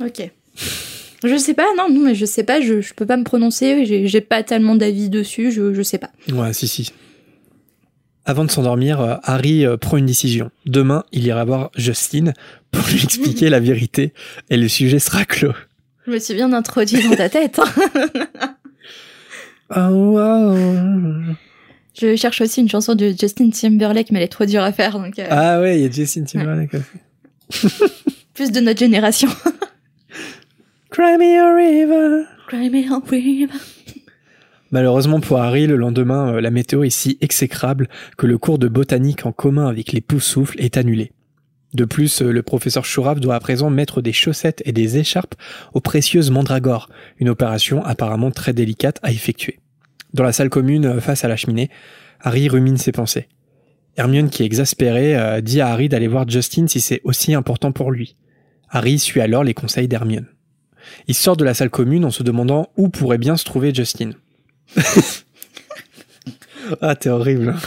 [0.00, 0.30] Ok.
[1.24, 3.84] Je sais pas, non, non, mais je sais pas, je, je peux pas me prononcer,
[3.84, 6.10] j'ai j'ai pas tellement d'avis dessus, je, je sais pas.
[6.32, 6.90] Ouais, si, si.
[8.24, 10.50] Avant de s'endormir, euh, Harry euh, prend une décision.
[10.66, 12.34] Demain, il ira voir Justine
[12.70, 14.12] pour lui expliquer la vérité
[14.50, 15.52] et le sujet sera clos.
[16.06, 17.58] Je me suis bien introduit dans ta tête.
[17.58, 18.54] hein.
[19.74, 21.34] Oh, wow.
[21.98, 24.98] Je cherche aussi une chanson de Justin Timberlake, mais elle est trop dure à faire,
[24.98, 27.72] donc euh, Ah ouais, il y a Justine Timberlake aussi.
[28.34, 29.28] plus de notre génération.
[30.90, 32.24] Cry me a river.
[32.48, 33.54] Cry me a river.
[34.72, 38.68] Malheureusement pour Harry, le lendemain, euh, la météo est si exécrable que le cours de
[38.68, 41.12] botanique en commun avec les poussoufles est annulé.
[41.74, 45.34] De plus, euh, le professeur Chourave doit à présent mettre des chaussettes et des écharpes
[45.74, 49.58] aux précieuses mandragores, une opération apparemment très délicate à effectuer.
[50.14, 51.68] Dans la salle commune, euh, face à la cheminée,
[52.20, 53.28] Harry rumine ses pensées.
[53.98, 57.90] Hermione, qui est exaspérée, dit à Harry d'aller voir Justin si c'est aussi important pour
[57.90, 58.16] lui.
[58.70, 60.28] Harry suit alors les conseils d'Hermione.
[61.08, 64.12] Il sort de la salle commune en se demandant où pourrait bien se trouver Justin.
[66.80, 67.54] Ah, t'es horrible.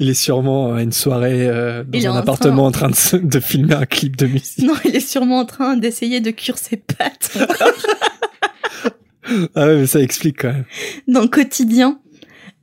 [0.00, 3.40] Il est sûrement à une soirée euh, dans Il un en appartement en train de,
[3.40, 4.64] filmer un clip de musique.
[4.64, 7.36] Non, il est sûrement en train d'essayer de cuire ses pattes
[9.56, 10.64] Ah ouais, mais ça explique quand même.
[11.08, 11.98] dans le quotidien.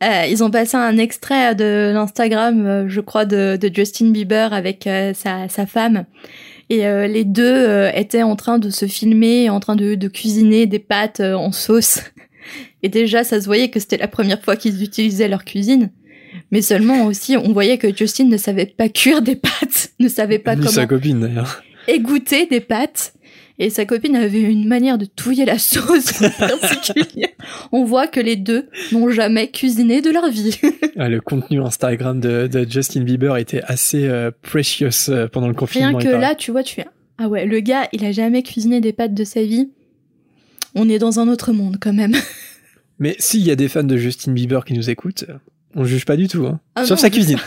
[0.04, 4.54] Euh, ils ont passé un extrait de l'Instagram, euh, je crois, de, de Justin Bieber
[4.54, 6.06] avec euh, sa, sa femme.
[6.70, 10.08] Et euh, les deux euh, étaient en train de se filmer, en train de, de
[10.08, 12.00] cuisiner des pâtes euh, en sauce.
[12.84, 15.92] Et déjà, ça se voyait que c'était la première fois qu'ils utilisaient leur cuisine.
[16.52, 20.40] Mais seulement aussi, on voyait que Justin ne savait pas cuire des pâtes, ne savait
[20.40, 21.64] pas Ni comment sa copine d'ailleurs.
[21.88, 23.14] égoutter des pâtes.
[23.58, 27.30] Et sa copine avait une manière de touiller la sauce particulière.
[27.72, 30.60] On voit que les deux n'ont jamais cuisiné de leur vie.
[30.98, 35.54] Ah, le contenu Instagram de, de Justin Bieber était assez euh, precious euh, pendant le
[35.54, 35.98] confinement.
[35.98, 36.86] Rien que là, tu vois, tu fais
[37.18, 39.70] ah ouais, le gars, il a jamais cuisiné des pâtes de sa vie.
[40.74, 42.16] On est dans un autre monde quand même.
[43.00, 45.26] Mais s'il y a des fans de Justin Bieber qui nous écoutent,
[45.76, 46.46] on juge pas du tout.
[46.46, 46.60] Hein.
[46.76, 47.40] Ah Sauf non, sa cuisine.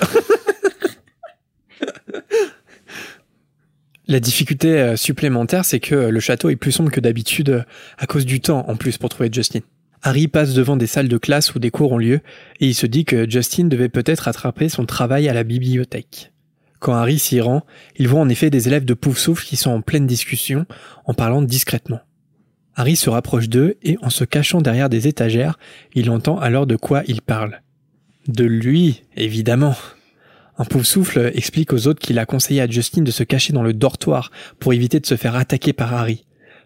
[4.11, 7.63] La difficulté euh, supplémentaire, c'est que euh, le château est plus sombre que d'habitude euh,
[7.99, 9.61] à cause du temps en plus pour trouver Justin.
[10.03, 12.21] Harry passe devant des salles de classe où des cours ont lieu
[12.59, 16.33] et il se dit que Justin devait peut-être attraper son travail à la bibliothèque.
[16.79, 17.67] Quand Harry s'y rend,
[17.97, 20.65] il voit en effet des élèves de Poufsouffle qui sont en pleine discussion
[21.05, 22.01] en parlant discrètement.
[22.77, 25.59] Harry se rapproche d'eux et en se cachant derrière des étagères,
[25.95, 27.61] il entend alors de quoi ils parlent.
[28.27, 29.75] De lui, évidemment.
[30.59, 33.63] Un pauvre souffle explique aux autres qu'il a conseillé à Justin de se cacher dans
[33.63, 36.25] le dortoir pour éviter de se faire attaquer par Harry.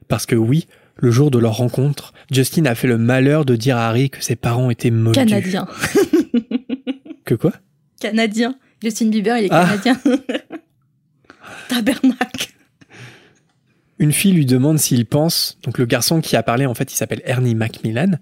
[0.08, 3.76] Parce que oui, le jour de leur rencontre, Justin a fait le malheur de dire
[3.76, 5.18] à Harry que ses parents étaient moldus.
[5.18, 5.66] Canadien.
[7.24, 7.52] Que quoi?
[8.00, 8.56] Canadien.
[8.82, 9.64] Justin Bieber, il est Ah.
[9.64, 10.00] canadien.
[11.68, 12.48] Tabernacle.
[13.98, 16.96] Une fille lui demande s'il pense, donc le garçon qui a parlé en fait il
[16.96, 18.18] s'appelle Ernie Macmillan,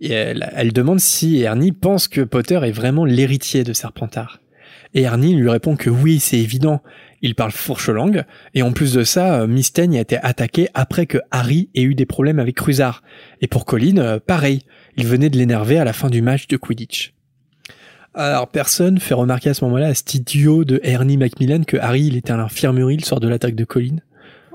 [0.00, 4.38] et elle, elle demande si Ernie pense que Potter est vraiment l'héritier de Serpentard.
[4.96, 6.82] Et Ernie lui répond que oui, c'est évident,
[7.20, 11.04] il parle fourche-langue, et en plus de ça, euh, Miss Teigne a été attaqué après
[11.04, 13.02] que Harry ait eu des problèmes avec Crusard.
[13.42, 14.62] Et pour Colin, euh, pareil,
[14.96, 17.12] il venait de l'énerver à la fin du match de Quidditch.
[18.14, 22.06] Alors personne fait remarquer à ce moment-là à cet idiot de Ernie Macmillan que Harry
[22.06, 23.96] il était à l'infirmerie le soir de l'attaque de Colin.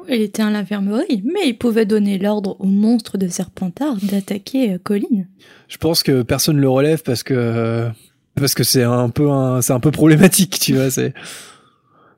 [0.09, 4.77] Il était à l'infirmerie, mais il pouvait donner l'ordre au monstre de Serpentard d'attaquer euh,
[4.83, 5.27] Colline.
[5.67, 7.91] Je pense que personne le relève parce que
[8.35, 10.89] parce que c'est un peu un, c'est un peu problématique, tu vois.
[10.89, 11.13] C'est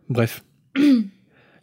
[0.09, 0.43] bref.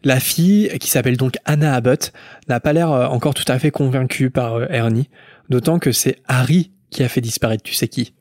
[0.03, 2.11] La fille, qui s'appelle donc Anna Abbott,
[2.47, 5.09] n'a pas l'air euh, encore tout à fait convaincue par euh, Ernie,
[5.49, 8.13] d'autant que c'est Harry qui a fait disparaître tu sais qui.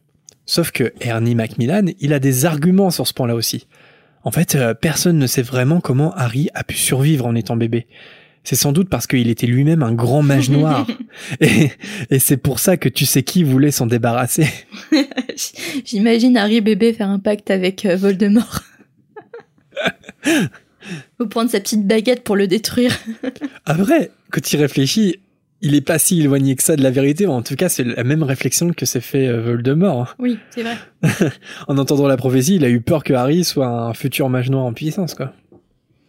[0.45, 3.67] Sauf que Ernie Macmillan, il a des arguments sur ce point-là aussi.
[4.25, 7.87] En fait, euh, personne ne sait vraiment comment Harry a pu survivre en étant bébé.
[8.45, 10.87] C'est sans doute parce qu'il était lui-même un grand mage noir.
[11.41, 11.71] Et,
[12.11, 14.49] et c'est pour ça que tu sais qui voulait s'en débarrasser.
[15.85, 18.61] J'imagine Harry bébé faire un pacte avec euh, Voldemort.
[21.21, 22.97] Ou prendre sa petite baguette pour le détruire.
[23.67, 25.21] Ah vrai, quand tu y réfléchis,
[25.61, 27.27] il est pas si éloigné que ça de la vérité.
[27.27, 30.17] En tout cas, c'est la même réflexion que s'est fait euh, Voldemort.
[30.19, 30.77] Oui, c'est vrai.
[31.69, 34.65] En entendant la prophétie, il a eu peur que Harry soit un futur mage noir
[34.65, 35.33] en puissance, quoi.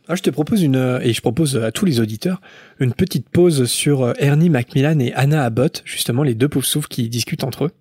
[0.08, 2.42] Ah, je te propose une, euh, et je propose à tous les auditeurs,
[2.80, 7.08] une petite pause sur Ernie Macmillan et Anna Abbott, justement les deux pauvres souffles qui
[7.10, 7.72] discutent entre eux.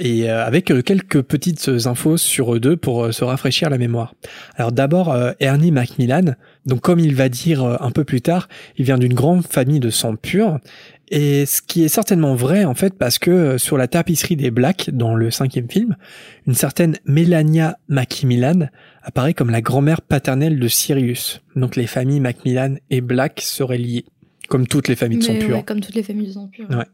[0.00, 3.78] Et euh, avec euh, quelques petites infos sur eux deux pour euh, se rafraîchir la
[3.78, 4.14] mémoire.
[4.54, 8.48] Alors d'abord, euh, Ernie Macmillan, donc comme il va dire euh, un peu plus tard,
[8.76, 10.60] il vient d'une grande famille de sang pur,
[11.10, 14.52] et ce qui est certainement vrai en fait parce que euh, sur la tapisserie des
[14.52, 15.96] Blacks dans le cinquième film,
[16.46, 18.68] une certaine Melania Macmillan
[19.02, 21.42] apparaît comme la grand-mère paternelle de Sirius.
[21.56, 24.04] Donc les familles Macmillan et Black seraient liées,
[24.48, 25.56] comme toutes les familles de sang pur.
[25.56, 26.68] ouais, comme toutes les familles de sang pur.
[26.70, 26.84] Ouais.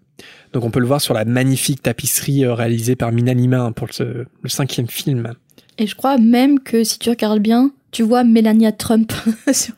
[0.53, 3.89] Donc on peut le voir sur la magnifique tapisserie euh, réalisée par Minalima hein, pour
[3.99, 5.35] le, le cinquième film.
[5.79, 9.13] Et je crois même que si tu regardes bien, tu vois Melania Trump
[9.53, 9.75] sur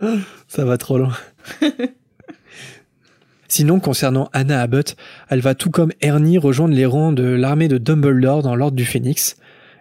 [0.48, 1.16] Ça va trop loin.
[3.48, 4.94] Sinon, concernant Anna Abbott,
[5.30, 8.84] elle va tout comme Ernie rejoindre les rangs de l'armée de Dumbledore dans l'Ordre du
[8.84, 9.36] Phénix.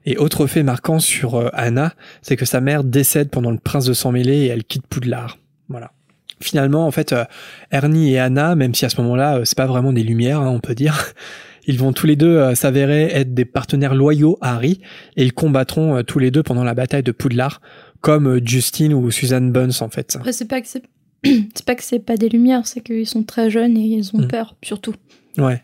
[0.05, 3.85] Et autre fait marquant sur euh, Anna, c'est que sa mère décède pendant le Prince
[3.85, 5.37] de sang mêlé et elle quitte Poudlard.
[5.67, 5.91] Voilà.
[6.39, 7.23] Finalement, en fait, euh,
[7.71, 10.49] Ernie et Anna, même si à ce moment-là, euh, c'est pas vraiment des lumières, hein,
[10.49, 11.13] on peut dire,
[11.67, 14.79] ils vont tous les deux euh, s'avérer être des partenaires loyaux à Harry
[15.15, 17.61] et ils combattront tous les deux pendant la bataille de Poudlard,
[18.01, 20.15] comme Justine ou Suzanne Buns en fait.
[20.15, 20.83] Après, c'est pas que c'est.
[21.55, 24.19] C'est pas que c'est pas des lumières, c'est qu'ils sont très jeunes et ils ont
[24.19, 24.27] Mm.
[24.27, 24.93] peur, surtout.
[25.39, 25.63] Ouais.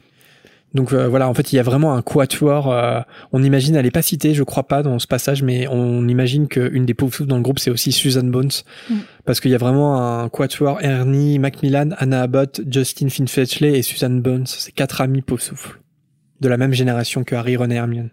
[0.73, 2.71] Donc euh, voilà, en fait, il y a vraiment un quatuor.
[2.71, 2.99] euh,
[3.31, 6.47] on imagine, elle est pas citée, je crois pas dans ce passage, mais on imagine
[6.47, 8.49] qu'une des pauvres souffles dans le groupe, c'est aussi Susan Bones,
[8.89, 8.95] Mm.
[9.25, 14.09] parce qu'il y a vraiment un quatuor Ernie Macmillan, Anna Abbott, Justin Finfetchley et Susan
[14.09, 14.47] Bones.
[14.47, 15.79] C'est quatre amis pauvres souffles
[16.41, 18.09] de la même génération que Harry, Ron et Hermione.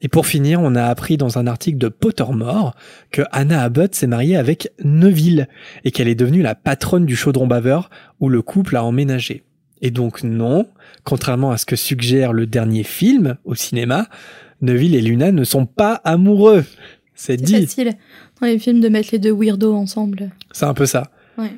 [0.00, 2.74] Et pour finir, on a appris dans un article de Pottermore
[3.10, 5.48] que Anna Abbott s'est mariée avec Neville
[5.84, 7.90] et qu'elle est devenue la patronne du chaudron baveur
[8.20, 9.44] où le couple a emménagé.
[9.82, 10.66] Et donc non,
[11.04, 14.08] contrairement à ce que suggère le dernier film au cinéma,
[14.60, 16.64] Neville et Luna ne sont pas amoureux.
[17.14, 17.52] C'est C'est dit.
[17.66, 17.92] facile
[18.40, 20.30] dans les films de mettre les deux weirdos ensemble.
[20.52, 21.10] C'est un peu ça.
[21.36, 21.52] Ouais.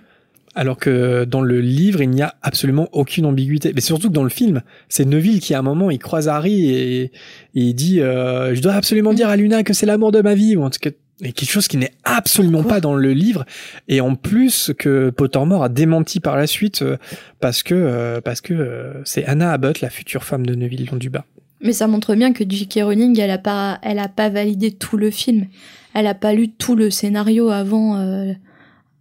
[0.54, 3.72] Alors que dans le livre, il n'y a absolument aucune ambiguïté.
[3.74, 6.70] Mais surtout que dans le film, c'est Neville qui, à un moment, il croise Harry
[6.70, 7.10] et, et
[7.54, 10.56] il dit euh, Je dois absolument dire à Luna que c'est l'amour de ma vie»,
[10.58, 10.90] ou en tout cas,
[11.22, 13.44] et quelque chose qui n'est absolument Quoi pas dans le livre.
[13.88, 16.96] Et en plus, que Pottermore a démenti par la suite euh,
[17.40, 21.24] parce que, euh, parce que euh, c'est Anna Abbott, la future femme de Neville Londubat.
[21.62, 22.80] Mais ça montre bien que J.K.
[22.84, 25.46] Rowling, elle a pas, elle a pas validé tout le film.
[25.92, 28.32] Elle a pas lu tout le scénario avant, euh,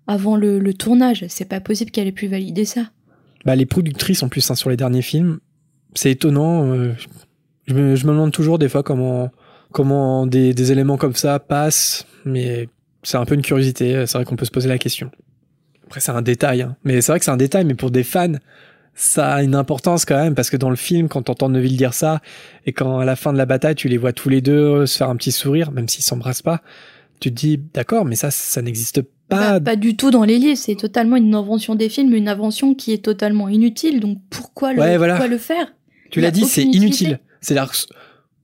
[0.07, 1.23] avant le, le tournage.
[1.29, 2.81] C'est pas possible qu'elle ait pu valider ça.
[3.45, 5.39] Bah, les productrices, en plus, hein, sur les derniers films,
[5.95, 6.65] c'est étonnant.
[6.65, 6.93] euh,
[7.67, 9.29] je, me, je me demande toujours des fois comment,
[9.71, 12.69] comment des, des éléments comme ça passent, mais
[13.03, 14.05] c'est un peu une curiosité.
[14.05, 15.11] C'est vrai qu'on peut se poser la question.
[15.85, 16.75] Après, c'est un détail, hein.
[16.83, 18.33] mais c'est vrai que c'est un détail, mais pour des fans,
[18.93, 21.93] ça a une importance quand même, parce que dans le film, quand t'entends Neville dire
[21.93, 22.21] ça,
[22.65, 24.97] et quand à la fin de la bataille, tu les vois tous les deux se
[24.97, 26.61] faire un petit sourire, même s'ils s'embrassent pas,
[27.19, 29.53] tu te dis, d'accord, mais ça, ça n'existe pas.
[29.53, 30.57] Bah, pas du tout dans les livres.
[30.57, 33.99] C'est totalement une invention des films, une invention qui est totalement inutile.
[33.99, 35.15] Donc pourquoi le, Ouais, voilà.
[35.15, 35.73] pourquoi le faire?
[36.11, 37.19] Tu l'as dit, c'est inutile.
[37.41, 37.67] C'est là,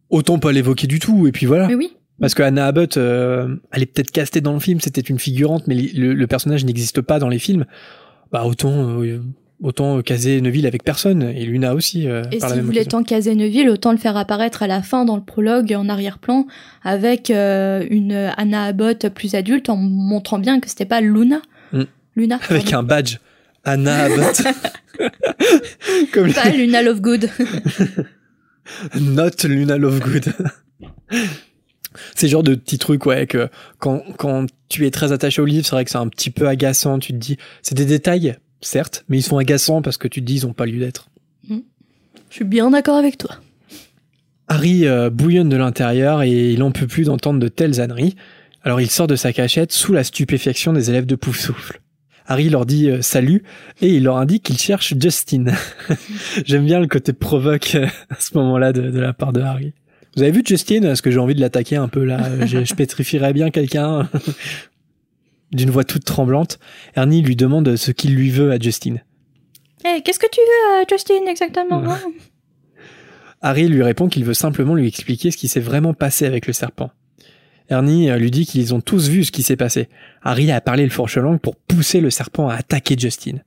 [0.10, 1.68] autant pas l'évoquer du tout, et puis voilà.
[1.68, 1.92] Mais oui.
[2.20, 5.68] Parce que Anna Abbott, euh, elle est peut-être castée dans le film, c'était une figurante,
[5.68, 7.66] mais le, le personnage n'existe pas dans les films.
[8.32, 9.20] Bah autant euh,
[9.62, 12.08] autant caser Neville avec personne et Luna aussi.
[12.08, 14.82] euh, Et par si vous voulez tant caser Neville, autant le faire apparaître à la
[14.82, 16.48] fin dans le prologue en arrière-plan
[16.84, 21.42] avec euh, une Anna Abbott plus adulte en montrant bien que c'était pas Luna.
[21.74, 21.84] Mm.
[22.16, 22.40] Luna.
[22.50, 23.18] avec un badge
[23.66, 24.42] Anna Abbott.
[26.14, 27.30] Comme Pas Luna Lovegood.
[29.00, 30.34] Not Luna Lovegood.
[32.16, 33.50] C'est genre de petits trucs, ouais, que
[33.80, 36.46] quand, quand tu es très attaché au livre, c'est vrai que c'est un petit peu
[36.46, 37.00] agaçant.
[37.00, 40.26] Tu te dis, c'est des détails, certes, mais ils sont agaçants parce que tu te
[40.26, 41.10] dis, ils ont pas lieu d'être.
[42.30, 43.38] Je suis bien d'accord avec toi.
[44.50, 48.16] Harry euh, bouillonne de l'intérieur et il en peut plus d'entendre de telles âneries.
[48.64, 51.80] Alors il sort de sa cachette sous la stupéfaction des élèves de Poufsouffle.
[52.28, 53.44] Harry leur dit euh, salut
[53.82, 55.46] et il leur indique qu'il cherche Justin.
[56.46, 59.74] J'aime bien le côté provoque euh, à ce moment-là de, de la part de Harry.
[60.16, 62.26] Vous avez vu Justin Est-ce que j'ai envie de l'attaquer un peu là?
[62.26, 64.10] Euh, je, je pétrifierais bien quelqu'un
[65.52, 66.60] D'une voix toute tremblante,
[66.96, 68.96] Ernie lui demande ce qu'il lui veut à Justin.
[69.86, 71.84] Eh, qu'est-ce que tu veux, Justin, exactement?
[73.42, 76.54] Harry lui répond qu'il veut simplement lui expliquer ce qui s'est vraiment passé avec le
[76.54, 76.90] serpent.
[77.70, 79.90] Ernie euh, lui dit qu'ils ont tous vu ce qui s'est passé.
[80.24, 83.40] Harry a parlé le fourche-langue pour pousser le serpent à attaquer Justin.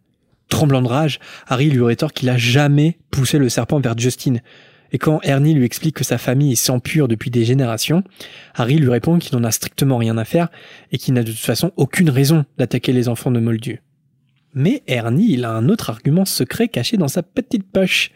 [0.49, 4.37] Tremblant de rage, Harry lui rétorque qu'il a jamais poussé le serpent vers Justin.
[4.93, 8.03] Et quand Ernie lui explique que sa famille est sans pure depuis des générations,
[8.55, 10.49] Harry lui répond qu'il n'en a strictement rien à faire
[10.93, 13.83] et qu'il n'a de toute façon aucune raison d'attaquer les enfants de Moldu.
[14.55, 18.13] Mais Ernie, il a un autre argument secret caché dans sa petite poche.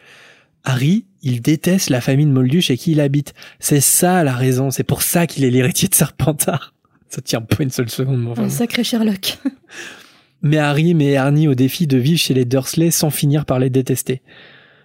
[0.64, 3.34] Harry, il déteste la famille de Moldu chez qui il habite.
[3.60, 6.74] C'est ça la raison, c'est pour ça qu'il est l'héritier de Serpentard.
[7.08, 9.38] Ça tient pas une seule seconde, mon Un sacré Sherlock.
[10.42, 13.68] Mais Harry met Ernie au défi de vivre chez les Dursley sans finir par les
[13.68, 14.22] détester.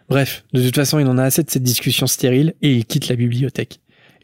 [0.10, 3.08] Bref, de toute façon, il en a assez de cette discussion stérile et il quitte
[3.08, 3.80] la bibliothèque.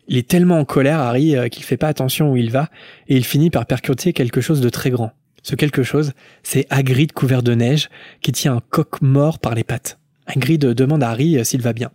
[0.07, 2.70] Il est tellement en colère, Harry, euh, qu'il fait pas attention où il va
[3.07, 5.14] et il finit par percuter quelque chose de très grand.
[5.43, 6.11] Ce quelque chose,
[6.43, 7.89] c'est Hagrid couvert de neige
[8.22, 9.99] qui tient un coq mort par les pattes.
[10.26, 11.91] Hagrid demande à Harry euh, s'il va bien.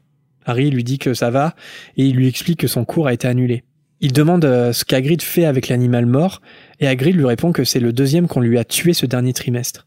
[0.49, 1.55] Harry lui dit que ça va
[1.97, 3.65] et il lui explique que son cours a été annulé.
[4.01, 6.41] Il demande euh, ce qu'Hagrid fait avec l'animal mort
[6.81, 9.87] et Hagrid lui répond que c'est le deuxième qu'on lui a tué ce dernier trimestre.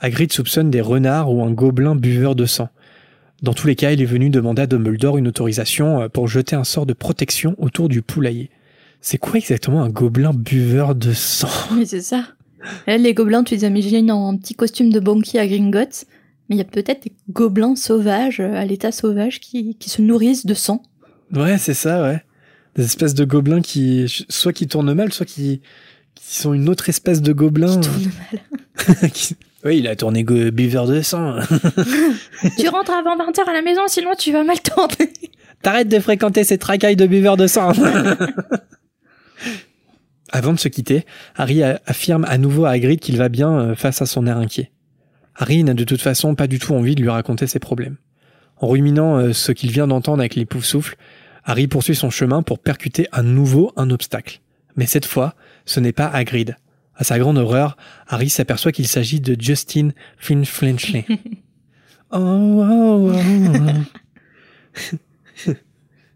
[0.00, 2.68] Hagrid soupçonne des renards ou un gobelin buveur de sang.
[3.42, 6.56] Dans tous les cas, il est venu demander à Dumbledore une autorisation euh, pour jeter
[6.56, 8.50] un sort de protection autour du poulailler.
[9.00, 11.48] C'est quoi exactement un gobelin buveur de sang?
[11.76, 12.24] Mais c'est ça.
[12.86, 16.04] Là, les gobelins, tu les imagines en petit costume de Bonky à Gringotts.
[16.48, 20.00] Mais il y a peut-être des gobelins sauvages, euh, à l'état sauvage, qui, qui se
[20.02, 20.82] nourrissent de sang.
[21.34, 22.22] Ouais, c'est ça, ouais.
[22.74, 25.60] Des espèces de gobelins qui, soit qui tournent mal, soit qui,
[26.14, 27.78] qui sont une autre espèce de gobelin.
[27.80, 28.12] Qui tournent
[29.00, 29.10] mal.
[29.12, 31.36] Qui- Oui, il a tourné buveur de sang.
[32.58, 35.12] tu rentres avant 20h à la maison, sinon tu vas mal tourner.
[35.62, 37.72] T'arrêtes de fréquenter ces tracailles de buveurs de sang.
[40.30, 41.04] Avant de se quitter,
[41.36, 44.70] Harry affirme à nouveau à Hagrid qu'il va bien euh, face à son air inquiet.
[45.38, 47.96] Harry n'a de toute façon pas du tout envie de lui raconter ses problèmes.
[48.56, 50.96] En ruminant euh, ce qu'il vient d'entendre avec les poufs-souffles,
[51.44, 54.40] Harry poursuit son chemin pour percuter à nouveau un obstacle.
[54.76, 55.34] Mais cette fois,
[55.64, 56.56] ce n'est pas Hagrid.
[56.96, 57.76] À sa grande horreur,
[58.08, 61.06] Harry s'aperçoit qu'il s'agit de Justin Flynn Flinchley.
[62.10, 63.52] oh, oh, oh,
[65.46, 65.52] oh.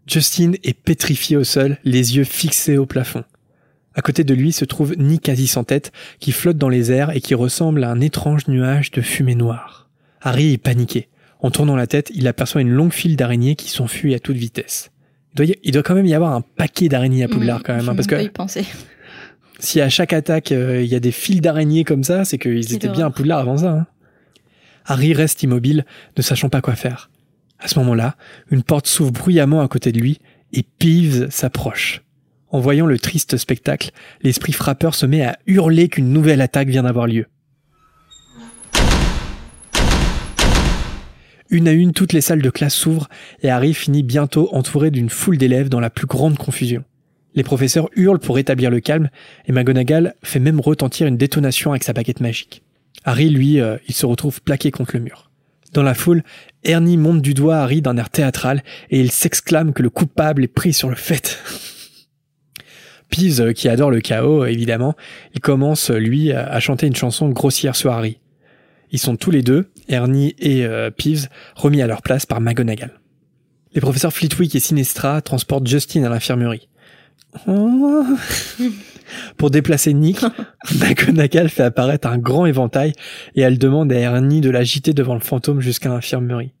[0.05, 3.23] Justin est pétrifié au sol, les yeux fixés au plafond.
[3.95, 7.11] À côté de lui se trouve Nick quasi sans tête, qui flotte dans les airs
[7.15, 9.89] et qui ressemble à un étrange nuage de fumée noire.
[10.21, 11.09] Harry est paniqué.
[11.39, 14.91] En tournant la tête, il aperçoit une longue file d'araignées qui s'enfuient à toute vitesse.
[15.33, 17.75] Il doit, y- il doit quand même y avoir un paquet d'araignées à Poudlard quand
[17.75, 18.65] même, hein, parce que y penser.
[19.59, 22.73] si à chaque attaque euh, il y a des fils d'araignées comme ça, c'est qu'ils
[22.73, 23.09] étaient bien à.
[23.11, 23.71] Poudlard avant ça.
[23.71, 23.87] hein.
[24.85, 25.85] Harry reste immobile,
[26.17, 27.09] ne sachant pas quoi faire.
[27.59, 28.15] À ce moment-là,
[28.51, 30.19] une porte s'ouvre bruyamment à côté de lui
[30.53, 32.02] et Peeves s'approche.
[32.53, 33.89] En voyant le triste spectacle,
[34.21, 37.25] l'esprit frappeur se met à hurler qu'une nouvelle attaque vient d'avoir lieu.
[41.49, 43.09] Une à une, toutes les salles de classe s'ouvrent
[43.41, 46.83] et Harry finit bientôt entouré d'une foule d'élèves dans la plus grande confusion.
[47.33, 49.09] Les professeurs hurlent pour rétablir le calme
[49.47, 52.61] et McGonagall fait même retentir une détonation avec sa baguette magique.
[53.03, 55.31] Harry, lui, euh, il se retrouve plaqué contre le mur.
[55.73, 56.21] Dans la foule,
[56.63, 60.47] Ernie monte du doigt Harry d'un air théâtral et il s'exclame que le coupable est
[60.47, 61.39] pris sur le fait.
[63.13, 64.95] Peeves, euh, qui adore le chaos, euh, évidemment,
[65.35, 68.17] il commence, euh, lui, à chanter une chanson grossière sur Harry.
[68.91, 72.99] Ils sont tous les deux, Ernie et euh, Peeves, remis à leur place par McGonagall.
[73.73, 76.69] Les professeurs Flitwick et Sinestra transportent Justin à l'infirmerie.
[77.47, 78.03] Oh.
[79.37, 80.21] Pour déplacer Nick,
[80.79, 82.93] McGonagall fait apparaître un grand éventail
[83.35, 86.53] et elle demande à Ernie de l'agiter devant le fantôme jusqu'à l'infirmerie.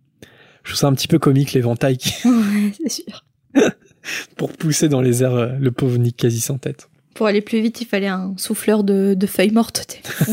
[0.63, 2.13] Je trouve ça un petit peu comique l'éventail qui...
[2.27, 3.25] Ouais, c'est sûr.
[4.37, 6.89] pour pousser dans les airs euh, le pauvre Nick quasi sans tête.
[7.13, 9.99] Pour aller plus vite, il fallait un souffleur de, de feuilles mortes.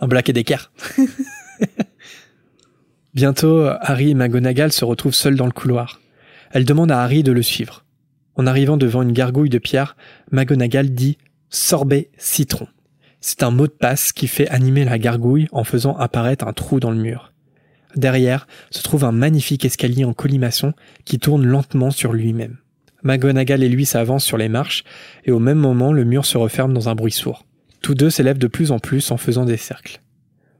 [0.00, 0.70] un Black et Decker.
[3.14, 6.00] Bientôt, Harry et McGonagall se retrouvent seuls dans le couloir.
[6.50, 7.84] Elle demande à Harry de le suivre.
[8.36, 9.96] En arrivant devant une gargouille de pierre,
[10.30, 11.18] McGonagall dit
[11.50, 12.68] sorbet citron.
[13.20, 16.78] C'est un mot de passe qui fait animer la gargouille en faisant apparaître un trou
[16.78, 17.32] dans le mur.
[17.96, 20.72] Derrière se trouve un magnifique escalier en colimaçon
[21.04, 22.58] qui tourne lentement sur lui-même.
[23.02, 24.84] McGonagall et lui s'avancent sur les marches,
[25.24, 27.46] et au même moment le mur se referme dans un bruit sourd.
[27.80, 30.00] Tous deux s'élèvent de plus en plus en faisant des cercles.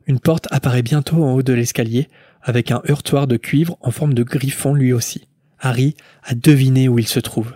[0.06, 2.08] Une porte apparaît bientôt en haut de l'escalier,
[2.42, 5.28] avec un heurtoir de cuivre en forme de griffon lui aussi.
[5.60, 7.54] Harry a deviné où il se trouve.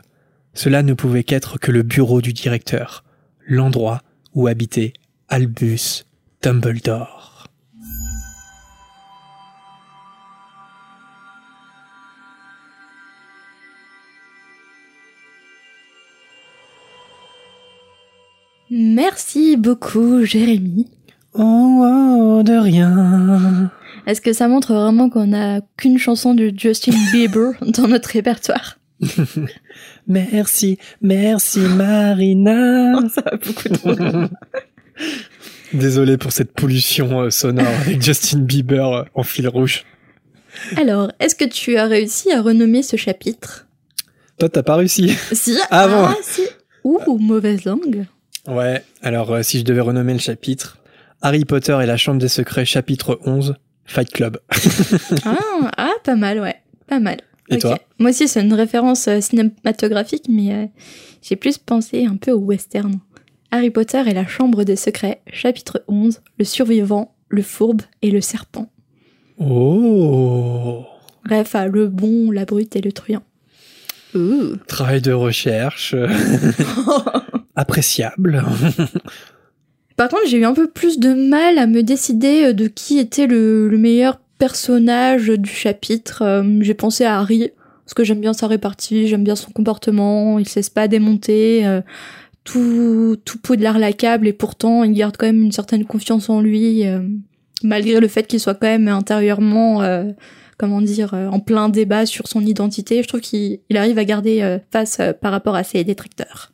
[0.54, 3.04] Cela ne pouvait qu'être que le bureau du directeur,
[3.46, 4.02] l'endroit
[4.34, 4.92] où habitait
[5.28, 6.04] Albus
[6.42, 7.21] Dumbledore.
[18.74, 20.88] Merci beaucoup, Jérémy.
[21.34, 23.70] Oh, oh, de rien.
[24.06, 28.78] Est-ce que ça montre vraiment qu'on n'a qu'une chanson de Justin Bieber dans notre répertoire?
[30.06, 32.94] Merci, merci Marina.
[32.96, 33.94] Oh, ça va beaucoup trop.
[35.74, 39.84] Désolé pour cette pollution euh, sonore avec Justin Bieber euh, en fil rouge.
[40.78, 43.66] Alors, est-ce que tu as réussi à renommer ce chapitre?
[44.38, 45.10] Toi, t'as pas réussi.
[45.32, 45.58] Si.
[45.70, 46.42] Ah bon Ah, si.
[46.84, 48.06] Ouh, mauvaise langue.
[48.48, 50.78] Ouais, alors euh, si je devais renommer le chapitre,
[51.20, 54.38] Harry Potter et la Chambre des Secrets, chapitre 11, Fight Club.
[55.24, 56.56] Ah, ah, pas mal, ouais.
[56.88, 57.18] Pas mal.
[57.48, 60.66] Et toi Moi aussi, c'est une référence euh, cinématographique, mais euh,
[61.22, 62.98] j'ai plus pensé un peu au western.
[63.52, 68.20] Harry Potter et la Chambre des Secrets, chapitre 11, le survivant, le fourbe et le
[68.20, 68.70] serpent.
[69.38, 70.84] Oh
[71.24, 73.22] Bref, à le bon, la brute et le truand.
[74.14, 74.56] Ouh.
[74.66, 75.94] Travail de recherche.
[77.56, 78.42] Appréciable.
[79.96, 82.98] Par contre, j'ai eu un peu plus de mal à me décider euh, de qui
[82.98, 86.22] était le, le meilleur personnage du chapitre.
[86.22, 87.50] Euh, j'ai pensé à Harry,
[87.84, 91.66] parce que j'aime bien sa répartie, j'aime bien son comportement, il se laisse pas démonter,
[91.66, 91.82] euh,
[92.44, 96.40] tout, tout poudlard la câble, et pourtant il garde quand même une certaine confiance en
[96.40, 96.82] lui,
[97.62, 99.80] malgré le fait qu'il soit quand même intérieurement,
[100.58, 103.00] comment dire, en plein débat sur son identité.
[103.04, 106.52] Je trouve qu'il il arrive à garder face par rapport à ses détracteurs.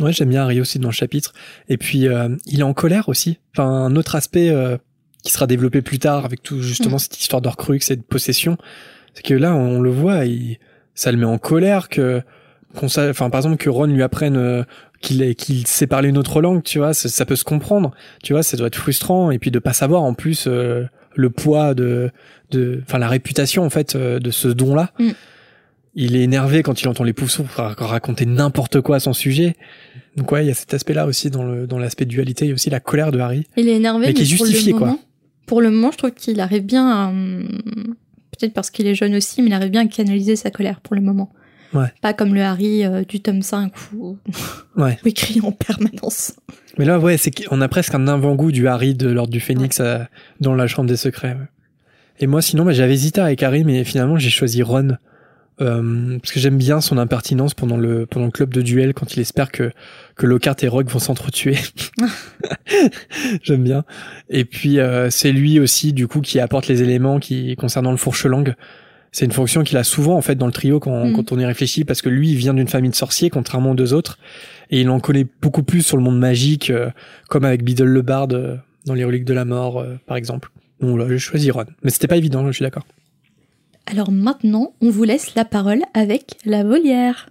[0.00, 1.32] Ouais, j'aime bien Harry aussi dans le chapitre.
[1.68, 3.38] Et puis, euh, il est en colère aussi.
[3.54, 4.76] Enfin, un autre aspect euh,
[5.24, 7.00] qui sera développé plus tard avec tout justement Mm.
[7.00, 8.58] cette histoire d'Orcrux et de possession,
[9.14, 10.58] c'est que là, on le voit, il,
[10.94, 12.22] ça le met en colère que
[12.74, 14.62] qu'on sa- enfin par exemple que Ron lui apprenne euh,
[15.00, 17.92] qu'il est- qu'il sait parler une autre langue, tu vois, ça, ça peut se comprendre,
[18.22, 20.84] tu vois, ça doit être frustrant et puis de pas savoir en plus euh,
[21.14, 22.10] le poids de
[22.50, 24.90] de enfin la réputation en fait euh, de ce don-là.
[24.98, 25.10] Mm.
[25.98, 29.56] Il est énervé quand il entend les poussons raconter n'importe quoi à son sujet.
[30.16, 32.50] Donc ouais, il y a cet aspect-là aussi dans le dans l'aspect dualité, il y
[32.50, 33.46] a aussi la colère de Harry.
[33.56, 34.98] Il est énervé, Mais qui est justifié, quoi.
[35.46, 37.12] Pour le moment, je trouve qu'il arrive bien à,
[38.32, 40.94] peut-être parce qu'il est jeune aussi, mais il arrive bien à canaliser sa colère pour
[40.94, 41.32] le moment.
[41.72, 41.92] Ouais.
[42.00, 44.18] Pas comme le Harry euh, du tome 5 où,
[44.76, 44.98] Ouais.
[45.04, 46.34] où il crie en permanence.
[46.78, 49.80] Mais là, ouais, c'est qu'on a presque un avant-goût du Harry de l'ordre du Phénix
[49.80, 49.98] euh,
[50.40, 51.36] dans la chambre des secrets.
[52.20, 54.96] Et moi, sinon, bah, j'avais hésité avec Harry, mais finalement, j'ai choisi Ron.
[55.62, 59.14] Euh, parce que j'aime bien son impertinence pendant le pendant le club de duel quand
[59.14, 59.70] il espère que
[60.14, 61.56] que Lockhart et Rogue vont s'entretuer.
[63.42, 63.84] j'aime bien.
[64.28, 67.96] Et puis euh, c'est lui aussi du coup qui apporte les éléments qui concernant le
[67.96, 68.54] fourche-langue.
[69.12, 71.12] C'est une fonction qu'il a souvent en fait dans le trio quand, Mm.
[71.14, 73.74] quand on y réfléchit parce que lui il vient d'une famille de sorciers contrairement aux
[73.74, 74.18] deux autres
[74.70, 76.90] et il en connaît beaucoup plus sur le monde magique euh,
[77.30, 80.50] comme avec Beedle le Bard euh, dans les reliques de la mort euh, par exemple.
[80.80, 81.64] Donc là j'ai choisi Ron.
[81.82, 82.84] Mais c'était pas évident, je suis d'accord.
[83.88, 87.30] Alors maintenant, on vous laisse la parole avec la volière.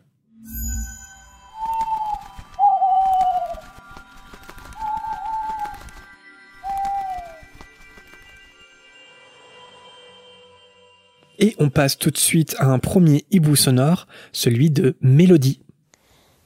[11.39, 15.61] Et on passe tout de suite à un premier hibou sonore, celui de Mélodie.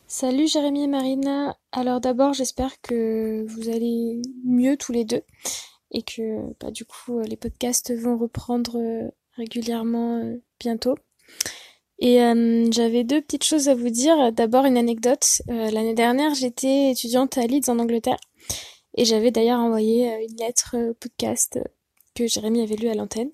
[0.07, 1.55] Salut Jérémy et Marina.
[1.71, 5.21] Alors d'abord, j'espère que vous allez mieux tous les deux
[5.91, 10.95] et que bah, du coup les podcasts vont reprendre euh, régulièrement euh, bientôt.
[11.97, 14.31] Et euh, j'avais deux petites choses à vous dire.
[14.31, 15.41] D'abord une anecdote.
[15.49, 18.19] Euh, L'année dernière, j'étais étudiante à Leeds en Angleterre
[18.95, 21.59] et j'avais d'ailleurs envoyé une lettre podcast
[22.15, 23.31] que Jérémy avait lu à l'antenne.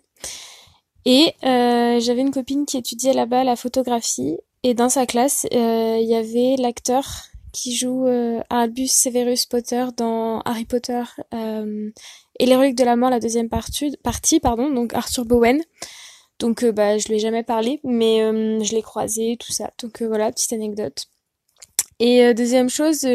[1.06, 6.16] Et j'avais une copine qui étudiait là-bas la photographie et dans sa classe, il y
[6.16, 7.06] avait l'acteur
[7.54, 8.08] qui joue
[8.50, 11.04] Albus Severus Potter dans Harry Potter
[12.40, 15.62] et les reliques de la mort, la deuxième partie, partie pardon, donc Arthur Bowen.
[16.40, 19.72] Donc euh, bah je lui ai jamais parlé, mais euh, je l'ai croisé, tout ça.
[19.82, 21.06] Donc euh, voilà, petite anecdote.
[22.00, 23.08] Et deuxième chose,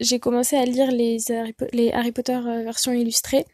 [0.00, 1.20] j'ai commencé à lire les
[1.92, 3.46] Harry, Potter version illustrée.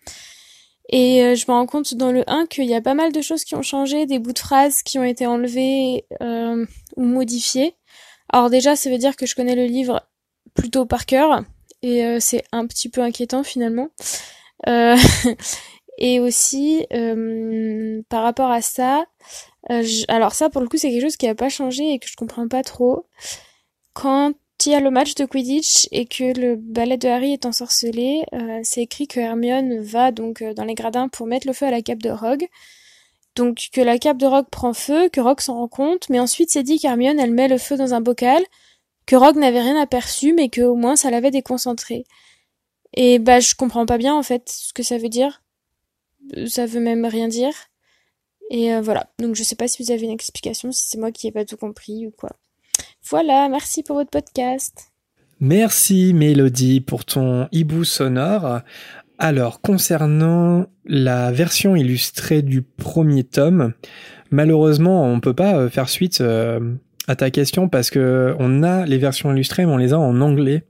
[0.89, 3.45] Et je me rends compte dans le 1 qu'il y a pas mal de choses
[3.45, 7.75] qui ont changé, des bouts de phrases qui ont été enlevés ou modifiés.
[8.31, 10.01] Alors déjà, ça veut dire que je connais le livre
[10.55, 11.45] plutôt par cœur,
[11.83, 13.91] et c'est un petit peu inquiétant finalement.
[16.01, 19.05] Et aussi, euh, par rapport à ça,
[19.71, 22.09] euh, alors ça pour le coup c'est quelque chose qui a pas changé et que
[22.09, 23.07] je comprends pas trop.
[23.95, 24.33] Quand
[24.67, 28.25] il y a le match de Quidditch et que le ballet de Harry est ensorcelé,
[28.35, 31.71] euh, c'est écrit que Hermione va donc dans les gradins pour mettre le feu à
[31.71, 32.47] la cape de Rogue.
[33.37, 36.51] Donc que la cape de Rogue prend feu, que Rogue s'en rend compte, mais ensuite
[36.51, 38.43] c'est dit qu'Hermione elle met le feu dans un bocal,
[39.07, 42.05] que Rogue n'avait rien aperçu mais que au moins ça l'avait déconcentré.
[42.95, 45.43] Et bah je comprends pas bien en fait ce que ça veut dire
[46.47, 47.53] ça veut même rien dire.
[48.51, 49.07] Et euh, voilà.
[49.19, 51.45] Donc je sais pas si vous avez une explication, si c'est moi qui ai pas
[51.45, 52.31] tout compris ou quoi.
[53.09, 54.93] Voilà, merci pour votre podcast.
[55.39, 58.61] Merci Mélodie pour ton hibou sonore.
[59.19, 63.75] Alors, concernant la version illustrée du premier tome,
[64.31, 66.75] malheureusement, on peut pas euh, faire suite euh,
[67.07, 70.21] à ta question parce que on a les versions illustrées, mais on les a en
[70.21, 70.65] anglais.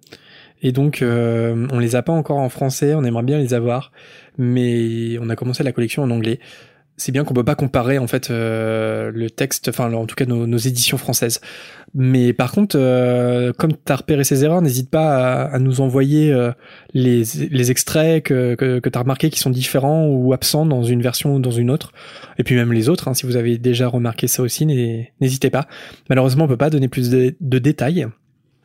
[0.63, 3.93] Et donc, on les a pas encore en français, on aimerait bien les avoir
[4.41, 6.41] mais on a commencé la collection en anglais.
[6.97, 10.27] C'est bien qu'on peut pas comparer en fait euh, le texte, enfin en tout cas
[10.27, 11.41] nos, éditions françaises.
[11.95, 16.33] Mais par contre, euh, comme tu as repéré ces erreurs, n'hésite pas à, nous envoyer
[16.33, 16.53] euh,
[16.93, 21.01] les, extraits que, que, que tu as remarqué qui sont différents ou absents dans une
[21.01, 21.93] version ou dans une autre.
[22.39, 25.69] Et puis même les autres, hein, si vous avez déjà remarqué ça aussi, n'hésitez pas.
[26.11, 28.07] Malheureusement, on peut pas donner plus de, de détails.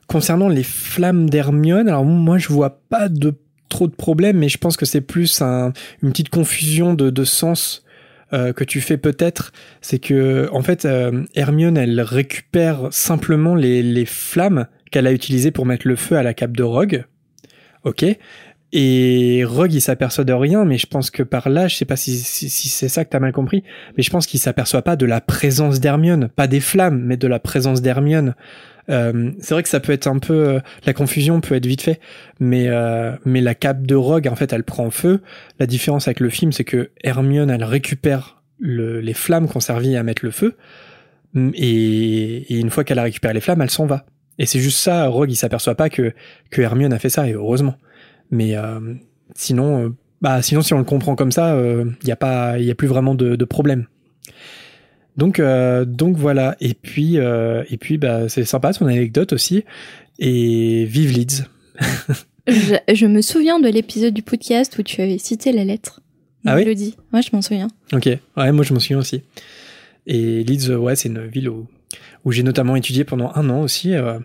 [0.07, 3.33] Concernant les flammes d'Hermione, alors moi je vois pas de
[3.75, 7.23] trop de problèmes, mais je pense que c'est plus un, une petite confusion de, de
[7.25, 7.83] sens
[8.31, 9.51] euh, que tu fais peut-être.
[9.81, 15.51] C'est que en fait, euh, Hermione, elle récupère simplement les, les flammes qu'elle a utilisées
[15.51, 17.03] pour mettre le feu à la cape de Rogue.
[17.83, 18.05] Ok.
[18.71, 21.97] Et Rogue, il s'aperçoit de rien, mais je pense que par là, je sais pas
[21.97, 23.63] si, si, si c'est ça que t'as mal compris,
[23.97, 27.27] mais je pense qu'il s'aperçoit pas de la présence d'Hermione, pas des flammes, mais de
[27.27, 28.35] la présence d'Hermione.
[28.89, 31.81] Euh, c'est vrai que ça peut être un peu euh, la confusion peut être vite
[31.81, 31.99] fait,
[32.39, 35.21] mais euh, mais la cape de Rogue en fait elle prend feu.
[35.59, 39.95] La différence avec le film c'est que Hermione elle récupère le, les flammes qu'on servi
[39.95, 40.55] à mettre le feu
[41.35, 44.05] et, et une fois qu'elle a récupéré les flammes elle s'en va.
[44.37, 46.13] Et c'est juste ça Rogue il s'aperçoit pas que
[46.51, 47.75] que Hermione a fait ça et heureusement.
[48.29, 48.55] Mais
[49.33, 51.57] sinon bah sinon si on le comprend comme ça
[52.01, 53.87] il y a pas il y a plus vraiment de, de problème.
[55.17, 56.55] Donc, euh, donc voilà.
[56.59, 59.63] Et puis, euh, et puis, bah, c'est sympa son anecdote aussi.
[60.19, 61.45] Et vive Leeds.
[62.47, 66.01] je, me souviens de l'épisode du podcast où tu avais cité la lettre.
[66.45, 66.75] Ah oui.
[66.75, 66.95] dit.
[67.11, 67.69] Ouais, je m'en souviens.
[67.91, 68.05] Ok.
[68.05, 69.23] Ouais, moi je m'en souviens aussi.
[70.05, 71.67] Et Leeds, ouais, c'est une ville où,
[72.23, 73.95] où j'ai notamment étudié pendant un an aussi.
[73.95, 74.19] Euh,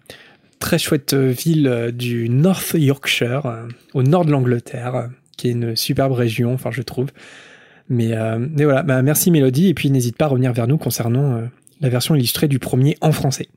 [0.58, 6.52] très chouette ville du North Yorkshire, au nord de l'Angleterre, qui est une superbe région,
[6.52, 7.08] enfin je trouve.
[7.90, 10.78] Mais, euh, mais voilà, bah, merci Mélodie, et puis n'hésite pas à revenir vers nous
[10.78, 11.46] concernant euh,
[11.80, 13.48] la version illustrée du premier en français.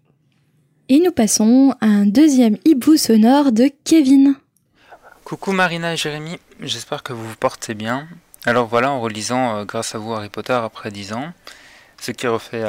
[0.90, 4.34] Et nous passons à un deuxième hibou sonore de Kevin.
[5.24, 8.08] Coucou Marina et Jérémy, j'espère que vous vous portez bien.
[8.46, 11.32] Alors voilà, en relisant euh, grâce à vous Harry Potter après 10 ans,
[12.02, 12.66] ce qui refait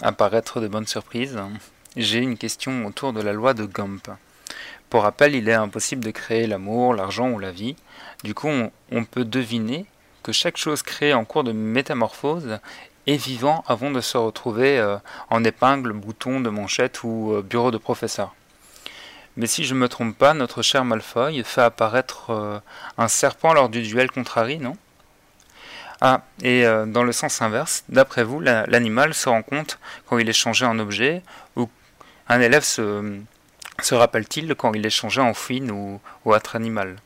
[0.00, 1.36] apparaître de bonnes surprises,
[1.96, 4.08] j'ai une question autour de la loi de Gump.
[4.88, 7.76] Pour rappel, il est impossible de créer l'amour, l'argent ou la vie.
[8.24, 9.84] Du coup, on peut deviner
[10.22, 12.58] que chaque chose créée en cours de métamorphose
[13.06, 14.96] est vivant avant de se retrouver euh,
[15.30, 18.34] en épingle, bouton de manchette ou euh, bureau de professeur.
[19.36, 22.58] Mais si je ne me trompe pas, notre cher Malfoy fait apparaître euh,
[22.98, 24.76] un serpent lors du duel contre Harry, non?
[26.02, 30.32] Ah, et dans le sens inverse, d'après vous, l'animal se rend compte quand il est
[30.32, 31.22] changé en objet,
[31.56, 31.68] ou
[32.26, 33.14] un élève se,
[33.90, 36.96] rappelle-t-il quand il est changé en fouine ou, ou autre animal?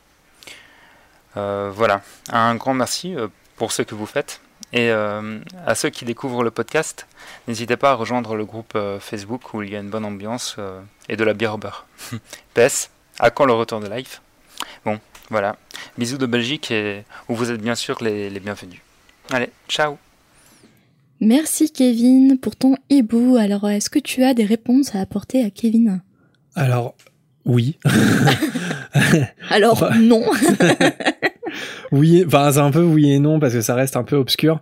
[1.35, 4.41] Voilà, un grand merci euh, pour ce que vous faites.
[4.73, 7.07] Et euh, à ceux qui découvrent le podcast,
[7.47, 10.57] n'hésitez pas à rejoindre le groupe Facebook où il y a une bonne ambiance
[11.07, 11.85] et de la bière au beurre.
[12.53, 14.19] PS, à quand le retour de live?
[14.83, 15.55] Bon, voilà.
[15.97, 18.81] Bisous de Belgique et où vous êtes bien sûr les, les bienvenus.
[19.31, 19.97] Allez, ciao
[21.21, 23.37] Merci Kevin pour ton hibou.
[23.37, 26.01] Alors, est-ce que tu as des réponses à apporter à Kevin?
[26.55, 26.95] Alors,
[27.45, 27.77] oui.
[29.49, 30.23] Alors, non.
[31.91, 34.61] oui, enfin c'est un peu oui et non parce que ça reste un peu obscur.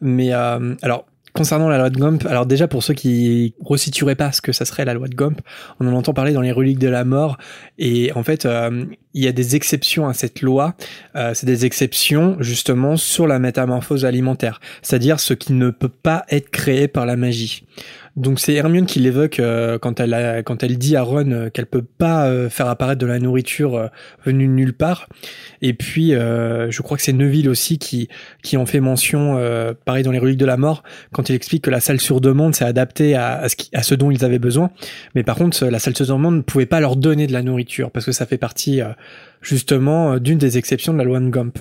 [0.00, 4.32] Mais euh, alors concernant la loi de Gump, alors déjà pour ceux qui resitueraient pas
[4.32, 5.40] ce que ça serait la loi de Gump,
[5.80, 7.36] on en entend parler dans les reliques de la mort
[7.78, 8.86] et en fait euh,
[9.16, 10.74] il y a des exceptions à cette loi.
[11.16, 16.24] Euh, c'est des exceptions justement sur la métamorphose alimentaire, c'est-à-dire ce qui ne peut pas
[16.28, 17.64] être créé par la magie.
[18.16, 21.50] Donc c'est Hermione qui l'évoque euh, quand elle a, quand elle dit à Ron euh,
[21.50, 23.90] qu'elle peut pas euh, faire apparaître de la nourriture
[24.24, 25.08] venue de nulle part.
[25.60, 28.08] Et puis je crois que c'est Neville aussi qui
[28.42, 29.38] qui en fait mention
[29.84, 32.54] pareil dans les reliques de la mort quand il explique que la salle sur demande
[32.54, 34.70] s'est adaptée à, ce à ce dont ils avaient besoin.
[35.14, 37.90] Mais par contre la salle sur demande ne pouvait pas leur donner de la nourriture
[37.90, 38.80] parce que ça fait partie
[39.40, 41.58] justement d'une des exceptions de la loi de Gump.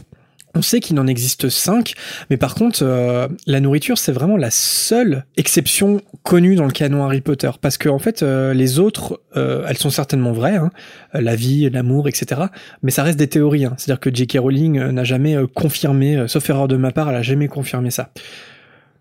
[0.55, 1.95] On sait qu'il en existe cinq,
[2.29, 7.03] mais par contre, euh, la nourriture, c'est vraiment la seule exception connue dans le canon
[7.03, 10.71] Harry Potter, parce que en fait, euh, les autres, euh, elles sont certainement vraies, hein,
[11.13, 12.43] la vie, l'amour, etc.
[12.83, 13.65] Mais ça reste des théories.
[13.65, 13.73] Hein.
[13.77, 14.37] C'est-à-dire que J.K.
[14.39, 18.11] Rowling n'a jamais confirmé, sauf erreur de ma part, elle a jamais confirmé ça.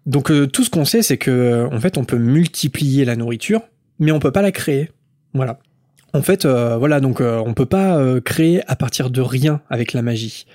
[0.06, 3.62] Donc tout ce qu'on sait, c'est que en fait, on peut multiplier la nourriture,
[4.00, 4.90] mais on peut pas la créer.
[5.34, 5.60] Voilà.
[6.14, 10.46] En fait, voilà, donc on peut pas créer à partir de rien avec la magie.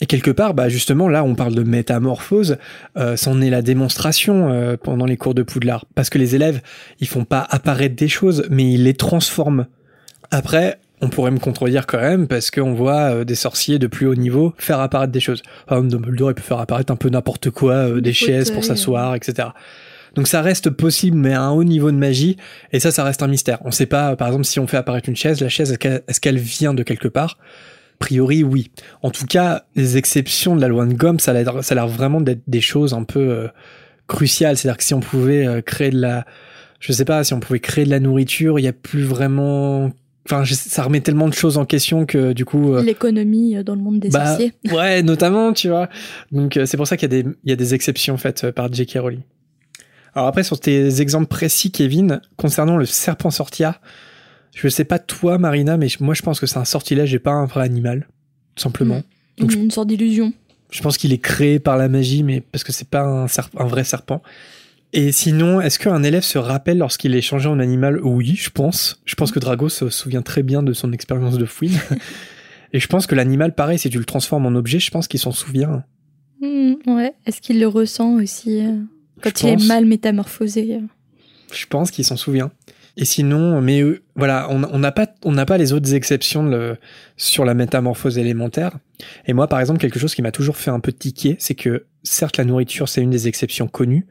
[0.00, 2.56] Et quelque part, bah justement, là, on parle de métamorphose,
[2.96, 6.60] euh, c'en est la démonstration euh, pendant les cours de Poudlard, parce que les élèves,
[7.00, 9.66] ils font pas apparaître des choses, mais ils les transforment.
[10.30, 14.06] Après, on pourrait me contredire quand même, parce qu'on voit euh, des sorciers de plus
[14.06, 15.42] haut niveau faire apparaître des choses.
[15.66, 19.16] Enfin, Dumbledore, il peut faire apparaître un peu n'importe quoi, euh, des chaises pour s'asseoir,
[19.16, 19.48] etc.
[20.18, 22.38] Donc ça reste possible, mais à un haut niveau de magie,
[22.72, 23.60] et ça, ça reste un mystère.
[23.64, 26.38] On sait pas, par exemple, si on fait apparaître une chaise, la chaise, est-ce qu'elle
[26.38, 27.38] vient de quelque part?
[28.00, 28.72] Priori, oui.
[29.02, 31.34] En tout cas, les exceptions de la loi de Gomme, ça a
[31.74, 33.46] l'air vraiment d'être des choses un peu euh,
[34.08, 34.56] cruciales.
[34.56, 36.26] C'est-à-dire que si on pouvait euh, créer de la,
[36.80, 39.92] je sais pas, si on pouvait créer de la nourriture, il y a plus vraiment
[40.26, 42.74] Enfin, ça remet tellement de choses en question que du coup.
[42.74, 44.52] Euh, L'économie dans le monde des bah, sorciers.
[44.72, 45.88] Ouais, notamment, tu vois.
[46.32, 48.70] Donc c'est pour ça qu'il y a des, il y a des exceptions faites par
[48.70, 48.98] J.K.
[48.98, 49.22] Rowling.
[50.14, 53.80] Alors après, sur tes exemples précis, Kevin, concernant le serpent sortia,
[54.54, 57.32] je sais pas toi, Marina, mais moi je pense que c'est un sortilège et pas
[57.32, 58.08] un vrai animal,
[58.54, 59.02] tout simplement.
[59.38, 60.32] Donc, une sorte d'illusion.
[60.70, 63.66] Je pense qu'il est créé par la magie, mais parce que c'est pas un, un,
[63.66, 64.22] vrai serpent.
[64.92, 68.00] Et sinon, est-ce qu'un élève se rappelle lorsqu'il est changé en animal?
[68.02, 69.00] Oui, je pense.
[69.04, 71.78] Je pense que Drago se souvient très bien de son expérience de fouine.
[72.72, 75.20] et je pense que l'animal, pareil, si tu le transformes en objet, je pense qu'il
[75.20, 75.84] s'en souvient.
[76.40, 77.14] Hmm, ouais.
[77.26, 78.60] Est-ce qu'il le ressent aussi
[79.22, 80.80] quand il est mal métamorphosé
[81.52, 82.50] Je pense qu'il s'en souvient.
[83.00, 86.76] Et sinon, mais euh, voilà, on n'a pas, on n'a pas les autres exceptions le,
[87.16, 88.72] sur la métamorphose élémentaire.
[89.26, 91.84] Et moi, par exemple, quelque chose qui m'a toujours fait un peu tiquer, c'est que
[92.02, 94.06] certes la nourriture c'est une des exceptions connues,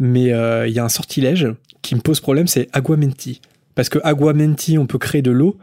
[0.00, 1.46] mais euh, il y a un sortilège
[1.80, 3.40] qui me pose problème, c'est aguamenti.
[3.76, 5.56] Parce que aguamenti, on peut créer de l'eau.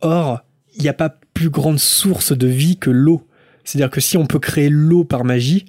[0.00, 0.40] Or,
[0.74, 3.26] il n'y a pas plus grande source de vie que l'eau.
[3.64, 5.66] C'est-à-dire que si on peut créer l'eau par magie,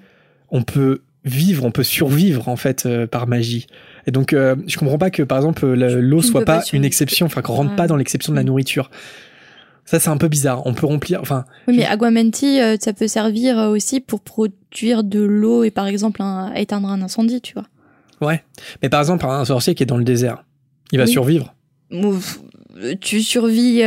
[0.50, 3.68] on peut vivre, on peut survivre en fait euh, par magie.
[4.06, 7.42] Et donc, euh, je comprends pas que, par exemple, l'eau soit pas, une exception, enfin,
[7.42, 8.90] qu'on rentre pas dans l'exception de la nourriture.
[9.86, 10.66] Ça, c'est un peu bizarre.
[10.66, 11.46] On peut remplir, enfin.
[11.68, 16.22] Oui, mais aguamenti, euh, ça peut servir aussi pour produire de l'eau et, par exemple,
[16.56, 17.66] éteindre un incendie, tu vois.
[18.22, 18.44] Ouais.
[18.82, 20.44] Mais par exemple, un sorcier qui est dans le désert,
[20.92, 21.54] il va survivre.
[23.02, 23.82] Tu survis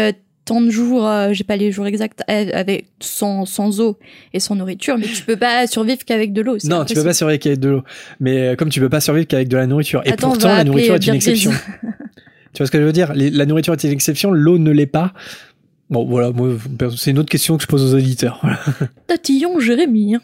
[0.45, 3.99] tant de jours, euh, j'ai pas les jours exacts, euh, avec sans, sans eau
[4.33, 6.57] et sans nourriture, mais tu peux pas survivre qu'avec de l'eau.
[6.65, 7.83] Non, tu peux pas survivre qu'avec de l'eau.
[8.19, 10.03] Mais euh, comme tu peux pas survivre qu'avec de la nourriture.
[10.05, 11.53] Et pourtant, la nourriture est une exception.
[12.53, 13.13] tu vois ce que je veux dire?
[13.15, 15.13] La nourriture est une exception, l'eau ne l'est pas.
[15.89, 16.33] Bon, voilà,
[16.97, 18.41] c'est une autre question que je pose aux auditeurs.
[19.09, 20.15] Tatillon Jérémy.
[20.15, 20.21] Hein.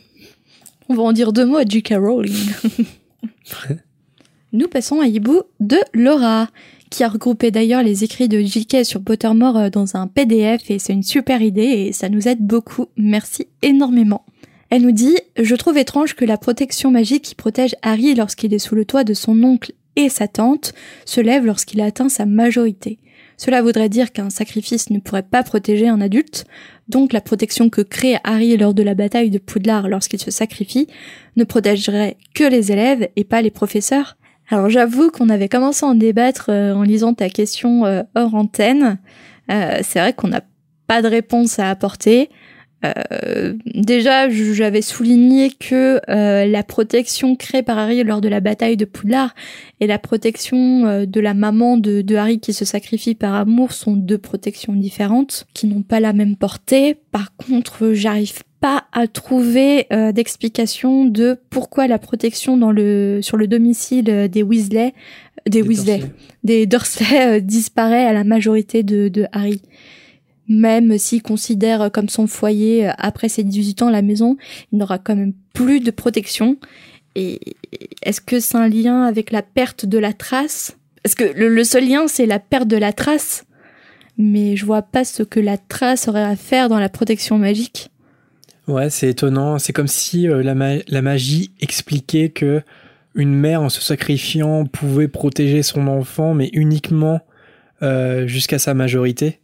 [0.89, 1.95] On va en dire deux mots à J.K.
[1.99, 2.53] Rowling.
[4.53, 6.49] Nous passons à Hibou de Laura
[6.91, 8.84] qui a regroupé d'ailleurs les écrits de J.K.
[8.84, 12.41] sur Pottermore euh, dans un PDF et c'est une super idée et ça nous aide
[12.41, 12.87] beaucoup.
[12.97, 14.24] Merci énormément.
[14.70, 18.59] Elle nous dit Je trouve étrange que la protection magique qui protège Harry lorsqu'il est
[18.59, 20.74] sous le toit de son oncle et sa tante
[21.05, 22.99] se lève lorsqu'il atteint sa majorité.
[23.37, 26.47] Cela voudrait dire qu'un sacrifice ne pourrait pas protéger un adulte,
[26.89, 30.87] donc la protection que crée Harry lors de la bataille de Poudlard lorsqu'il se sacrifie
[31.37, 34.16] ne protégerait que les élèves et pas les professeurs.
[34.49, 38.35] Alors j'avoue qu'on avait commencé à en débattre euh, en lisant ta question euh, hors
[38.35, 38.99] antenne.
[39.51, 40.43] Euh, c'est vrai qu'on n'a
[40.87, 42.31] pas de réponse à apporter.
[43.75, 49.35] déjà, j'avais souligné que la protection créée par Harry lors de la bataille de Poudlard
[49.81, 53.95] et la protection de la maman de, de, Harry qui se sacrifie par amour sont
[53.95, 56.95] deux protections différentes, qui n'ont pas la même portée.
[57.11, 58.45] Par contre, j'arrive
[58.97, 64.43] à trouver euh, d'explication de pourquoi la protection dans le sur le domicile euh, des
[64.43, 64.95] Weasley,
[65.47, 66.01] des, Weasley,
[66.45, 69.61] des Dursley euh, disparaît à la majorité de, de Harry.
[70.49, 74.39] Même s'il considère comme son foyer après ses 18 ans la maison,
[74.73, 76.57] il n'aura quand même plus de protection.
[77.15, 77.41] Et
[78.01, 80.79] est-ce que c'est un lien avec la perte de la trace?
[81.05, 83.45] Est-ce que le, le seul lien c'est la perte de la trace?
[84.17, 87.91] Mais je vois pas ce que la trace aurait à faire dans la protection magique.
[88.69, 89.59] Ouais, c'est étonnant.
[89.59, 90.55] C'est comme si euh, la,
[90.87, 92.62] la, magie expliquait que
[93.14, 97.21] une mère, en se sacrifiant, pouvait protéger son enfant, mais uniquement
[97.83, 99.41] euh, jusqu'à sa majorité.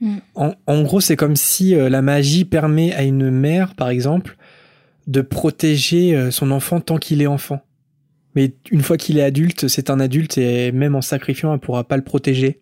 [0.00, 0.18] Mm.
[0.34, 4.36] En, gros, c'est comme si euh, la magie permet à une mère, par exemple,
[5.08, 7.60] de protéger son enfant tant qu'il est enfant.
[8.36, 11.82] Mais une fois qu'il est adulte, c'est un adulte et même en sacrifiant, elle pourra
[11.82, 12.60] pas le protéger.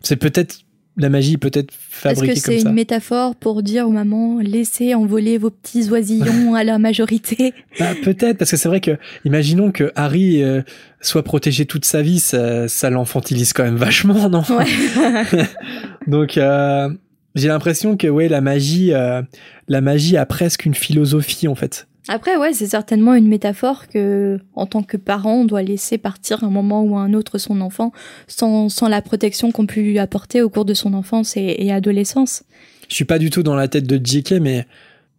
[0.00, 0.63] C'est peut-être
[0.96, 2.32] la magie peut être fabriquée comme ça.
[2.32, 6.64] Est-ce que c'est une métaphore pour dire aux mamans laissez envoler vos petits oisillons à
[6.64, 10.62] la majorité bah, Peut-être parce que c'est vrai que imaginons que Harry euh,
[11.00, 15.46] soit protégé toute sa vie, ça, ça l'enfantilise quand même vachement, non ouais.
[16.06, 16.88] Donc euh,
[17.34, 19.22] j'ai l'impression que ouais la magie, euh,
[19.68, 21.88] la magie a presque une philosophie en fait.
[22.08, 26.44] Après, ouais, c'est certainement une métaphore que, en tant que parent, on doit laisser partir
[26.44, 27.92] un moment ou un autre son enfant
[28.26, 32.44] sans, sans la protection qu'on peut lui apporter au cours de son enfance et, adolescence.
[32.90, 34.66] Je suis pas du tout dans la tête de JK, mais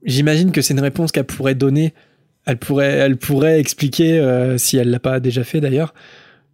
[0.03, 1.95] j'imagine que c'est une réponse qu'elle pourrait donner.
[2.45, 5.95] Elle pourrait, elle pourrait expliquer, euh, si elle l'a pas déjà fait d'ailleurs.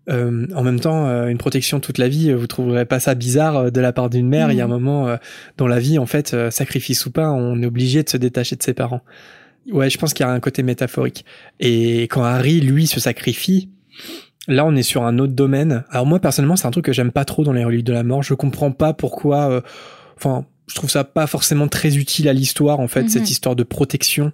[0.10, 3.70] Euh, en même temps, euh, une protection toute la vie, vous trouverez pas ça bizarre
[3.70, 4.50] de la part d'une mère.
[4.50, 5.14] Il y a un moment
[5.58, 8.64] dans la vie, en fait, sacrifice ou pas, on est obligé de se détacher de
[8.64, 9.02] ses parents.
[9.70, 11.26] Ouais, je pense qu'il y a un côté métaphorique.
[11.60, 13.70] Et quand Harry, lui, se sacrifie,
[14.48, 15.84] là, on est sur un autre domaine.
[15.90, 18.04] Alors moi, personnellement, c'est un truc que j'aime pas trop dans les reliques de la
[18.04, 18.24] mort.
[18.24, 19.52] Je comprends pas pourquoi.
[19.52, 19.62] Euh,
[20.18, 23.28] enfin, je trouve ça pas forcément très utile à l'histoire, en fait, cette mhm.
[23.28, 24.32] histoire de protection.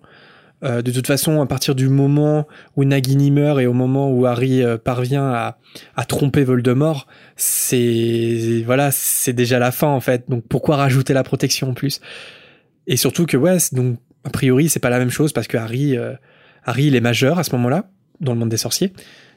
[0.63, 4.25] Euh, de toute façon, à partir du moment où Nagini meurt et au moment où
[4.25, 5.57] Harry euh, parvient à,
[5.95, 7.05] à, tromper Voldemort,
[7.35, 10.27] c'est voilà, c'est déjà la fin en fait.
[10.29, 12.01] Donc pourquoi rajouter la protection en plus?
[12.87, 15.95] Et surtout que ouais, donc a priori, c'est pas la même chose parce que Harry,
[15.95, 16.13] euh,
[16.65, 18.91] Harry, il est majeur à ce moment-là dans le monde des sorciers,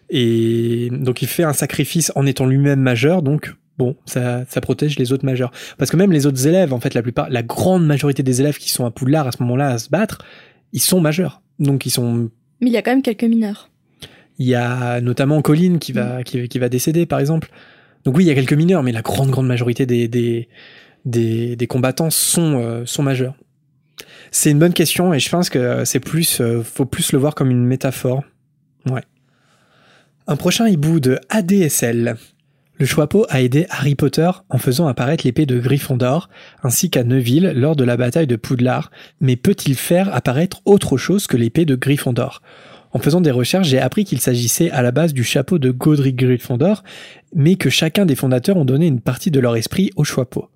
[0.08, 3.22] et donc il fait un sacrifice en étant lui-même majeur.
[3.22, 5.52] Donc bon, ça, ça protège les autres majeurs.
[5.78, 8.58] Parce que même les autres élèves, en fait, la plupart, la grande majorité des élèves
[8.58, 10.24] qui sont à Poudlard à ce moment-là à se battre,
[10.72, 11.40] ils sont majeurs.
[11.60, 12.30] Donc ils sont.
[12.60, 13.70] Mais il y a quand même quelques mineurs.
[14.38, 16.24] Il y a notamment Colline qui va, mm.
[16.24, 17.50] qui, va décéder, par exemple.
[18.04, 20.48] Donc oui, il y a quelques mineurs, mais la grande, grande majorité des, des,
[21.04, 23.34] des, combattants sont, euh, sont majeurs.
[24.30, 27.34] C'est une bonne question et je pense que c'est plus, euh, faut plus le voir
[27.34, 28.22] comme une métaphore.
[28.88, 29.02] Ouais.
[30.26, 32.16] Un prochain hibou de ADSL.
[32.78, 36.30] Le Choixpeau a aidé Harry Potter en faisant apparaître l'épée de Gryffondor,
[36.62, 41.26] ainsi qu'à Neville lors de la bataille de Poudlard, mais peut-il faire apparaître autre chose
[41.26, 42.40] que l'épée de Gryffondor?
[42.92, 46.16] En faisant des recherches, j'ai appris qu'il s'agissait à la base du chapeau de Godric
[46.16, 46.82] Gryffondor,
[47.34, 50.48] mais que chacun des fondateurs ont donné une partie de leur esprit au Choixpeau.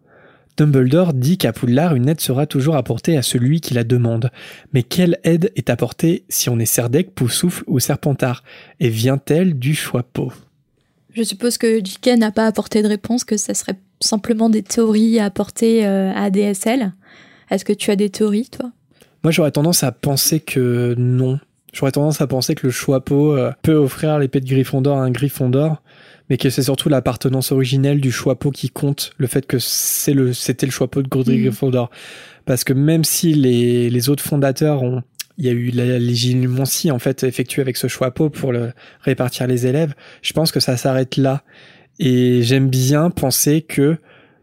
[0.57, 4.31] Dumbledore dit qu'à Poudlard, une aide sera toujours apportée à celui qui la demande.
[4.73, 8.45] Mais quelle aide est apportée si on est Serdec, Poussoufle ou Serpentard?
[8.79, 10.33] Et vient-elle du Choixpeau
[11.13, 12.19] Je suppose que J.K.
[12.19, 16.31] n'a pas apporté de réponse, que ça serait simplement des théories à apporter euh, à
[16.31, 16.93] DSL.
[17.51, 18.71] Est-ce que tu as des théories, toi?
[19.25, 21.41] Moi, j'aurais tendance à penser que non.
[21.73, 25.11] J'aurais tendance à penser que le Choixpeau euh, peut offrir l'épée de Gryffondor à un
[25.11, 25.83] Gryffondor
[26.31, 30.33] mais que c'est surtout l'appartenance originelle du Choixpeau qui compte, le fait que c'est le,
[30.33, 31.45] c'était le Choixpeau de Godric mmh.
[31.45, 31.91] Gryffondor.
[32.47, 35.03] Parce que même si les, les autres fondateurs ont,
[35.37, 39.47] il y a eu la légilimencie en fait effectuée avec ce Choixpeau pour le répartir
[39.47, 41.43] les élèves, je pense que ça s'arrête là.
[41.99, 43.99] Et j'aime bien penser que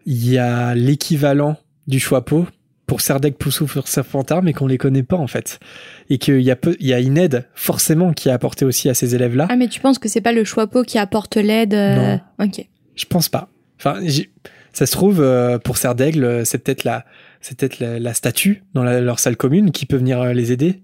[0.06, 1.58] il y a l'équivalent
[1.88, 2.48] du Choixpeau
[2.92, 5.62] pour Serdec, Poussou, Serpentard, mais qu'on les connaît pas en fait.
[6.10, 8.90] Et qu'il y a peu, il y a une aide forcément qui a apporté aussi
[8.90, 9.48] à ces élèves-là.
[9.50, 12.20] Ah mais tu penses que c'est pas le Choixpeau qui apporte l'aide euh, Non.
[12.44, 12.68] Ok.
[12.98, 13.48] Je pense pas.
[13.80, 14.02] Enfin,
[14.74, 17.06] ça se trouve euh, pour Serdaigle, c'est peut-être la,
[17.40, 20.82] c'est peut-être la, statue dans leur salle commune qui peut venir euh, les aider.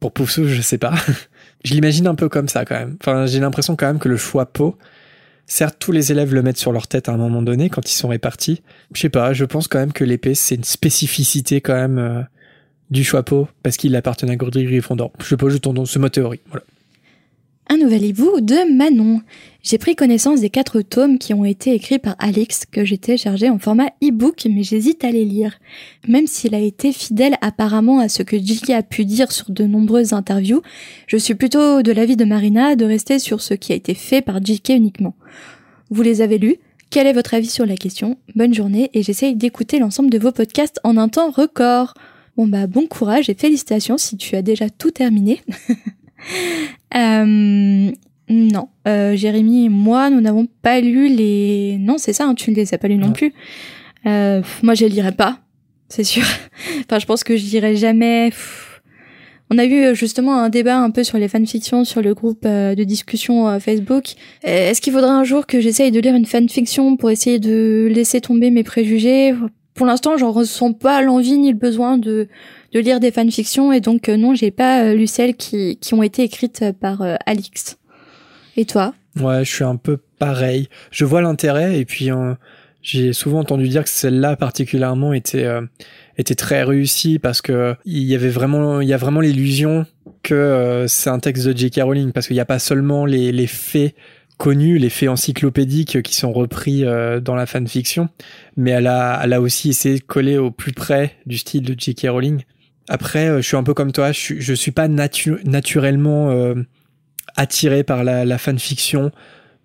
[0.00, 0.94] pour Poussou, je sais pas.
[1.62, 2.96] je l'imagine un peu comme ça quand même.
[3.02, 4.78] Enfin, j'ai l'impression quand même que le Choixpeau
[5.50, 7.94] Certes, tous les élèves le mettent sur leur tête à un moment donné quand ils
[7.94, 8.60] sont répartis.
[8.92, 12.22] Je sais pas, je pense quand même que l'épée, c'est une spécificité quand même euh,
[12.90, 15.10] du Choixpeau, parce qu'il appartenait à Godric Gryffondor.
[15.18, 16.40] Je sais pas, je tourne ce ma théorie.
[16.48, 16.64] Voilà.
[17.70, 19.20] Un nouvel hibou de Manon.
[19.62, 23.50] J'ai pris connaissance des quatre tomes qui ont été écrits par Alix que j'ai téléchargé
[23.50, 25.58] en format e-book, mais j'hésite à les lire.
[26.06, 28.70] Même s'il a été fidèle apparemment à ce que J.K.
[28.70, 30.62] a pu dire sur de nombreuses interviews,
[31.06, 34.22] je suis plutôt de l'avis de Marina de rester sur ce qui a été fait
[34.22, 34.70] par J.K.
[34.70, 35.14] uniquement.
[35.90, 36.56] Vous les avez lus?
[36.88, 38.16] Quel est votre avis sur la question?
[38.34, 41.92] Bonne journée et j'essaye d'écouter l'ensemble de vos podcasts en un temps record.
[42.38, 45.42] Bon bah bon courage et félicitations si tu as déjà tout terminé.
[46.96, 47.90] Euh,
[48.30, 51.76] non, euh, Jérémy et moi, nous n'avons pas lu les.
[51.78, 53.34] Non, c'est ça, hein, tu ne les as pas lus non, plus.
[54.06, 55.40] Euh, moi, je les lirai pas,
[55.90, 56.24] c'est sûr.
[56.80, 58.30] enfin, je pense que je lirai jamais.
[59.50, 62.44] On a eu euh, justement un débat un peu sur les fanfictions sur le groupe
[62.44, 64.12] euh, de discussion euh, Facebook.
[64.42, 68.20] Est-ce qu'il faudrait un jour que j'essaye de lire une fanfiction pour essayer de laisser
[68.20, 69.34] tomber mes préjugés?
[69.78, 72.28] Pour l'instant, j'en ressens pas l'envie ni le besoin de
[72.74, 76.22] de lire des fanfictions et donc non, j'ai pas lu celles qui qui ont été
[76.22, 77.78] écrites par Alix.
[78.56, 78.92] Et toi?
[79.20, 80.68] Ouais, je suis un peu pareil.
[80.90, 82.10] Je vois l'intérêt et puis
[82.82, 85.62] j'ai souvent entendu dire que celle-là particulièrement était euh,
[86.16, 89.84] était très réussie parce que il y avait vraiment il y a vraiment l'illusion
[90.22, 91.80] que euh, c'est un texte de J.K.
[91.82, 93.94] Rowling parce qu'il n'y a pas seulement les, les faits
[94.38, 98.08] connus, les faits encyclopédiques qui sont repris euh, dans la fanfiction,
[98.56, 101.74] mais elle a elle a aussi essayé de coller au plus près du style de
[101.78, 102.06] J.K.
[102.08, 102.42] Rowling.
[102.88, 106.54] Après, je suis un peu comme toi, je suis, suis pas naturellement
[107.38, 109.12] attiré par la, fanfiction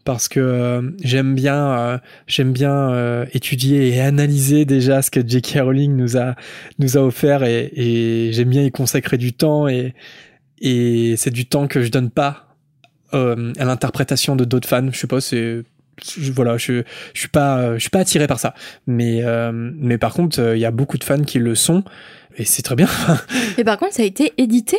[0.05, 1.97] parce que euh, j'aime bien euh,
[2.39, 5.59] euh, étudier et analyser déjà ce que J.K.
[5.61, 6.35] Rowling nous a
[6.77, 9.93] nous a offert et, et j'aime bien y consacrer du temps et
[10.61, 12.52] et c'est du temps que je donne pas
[13.13, 15.63] à l'interprétation de d'autres fans je sais pas c'est
[16.33, 16.83] voilà je
[17.13, 18.53] je suis pas je suis pas attiré par ça
[18.87, 21.83] mais mais par contre il y a beaucoup de fans qui le sont
[22.37, 22.87] et c'est très bien
[23.57, 24.77] et par contre ça a été édité?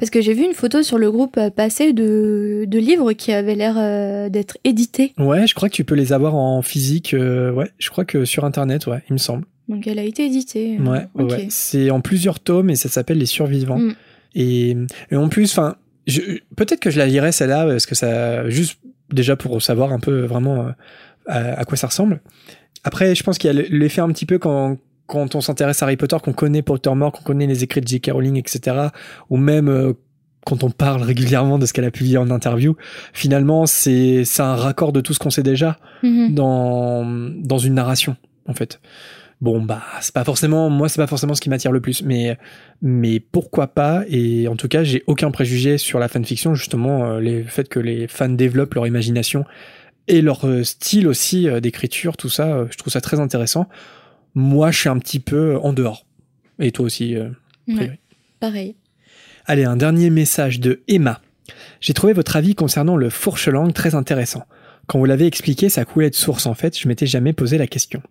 [0.00, 3.32] Parce que j'ai vu une photo sur le groupe euh, passé de, de livres qui
[3.32, 5.12] avaient l'air euh, d'être édités.
[5.18, 7.12] Ouais, je crois que tu peux les avoir en physique.
[7.12, 9.44] Euh, ouais, je crois que sur internet, ouais, il me semble.
[9.68, 10.78] Donc elle a été éditée.
[10.78, 11.48] Ouais, ouais.
[11.50, 13.78] C'est en plusieurs tomes et ça s'appelle Les Survivants.
[13.78, 13.94] Mm.
[14.36, 14.76] Et,
[15.10, 15.76] et, en plus, enfin,
[16.56, 18.78] peut-être que je la lirai celle-là parce que ça, juste
[19.12, 20.68] déjà pour savoir un peu vraiment
[21.26, 22.20] à, à quoi ça ressemble.
[22.84, 24.78] Après, je pense qu'il y a l'effet un petit peu quand
[25.10, 28.12] quand on s'intéresse à Harry Potter, qu'on connaît Pottermore, qu'on connaît les écrits de J.K.
[28.12, 28.76] Rowling, etc.,
[29.28, 29.92] ou même euh,
[30.46, 32.76] quand on parle régulièrement de ce qu'elle a publié en interview,
[33.12, 36.34] finalement, c'est c'est un raccord de tout ce qu'on sait déjà mm-hmm.
[36.34, 37.04] dans
[37.36, 38.80] dans une narration, en fait.
[39.40, 42.36] Bon bah c'est pas forcément moi c'est pas forcément ce qui m'attire le plus mais
[42.82, 47.20] mais pourquoi pas et en tout cas j'ai aucun préjugé sur la fanfiction justement euh,
[47.20, 49.46] le fait que les fans développent leur imagination
[50.08, 53.66] et leur euh, style aussi d'écriture tout ça je trouve ça très intéressant
[54.34, 56.06] moi, je suis un petit peu en dehors.
[56.58, 57.30] Et toi aussi, euh,
[58.38, 58.76] pareil.
[59.46, 61.20] Allez, un dernier message de Emma.
[61.80, 64.44] J'ai trouvé votre avis concernant le fourche-langue très intéressant.
[64.86, 67.66] Quand vous l'avez expliqué, ça coulait de source en fait, je m'étais jamais posé la
[67.66, 68.02] question.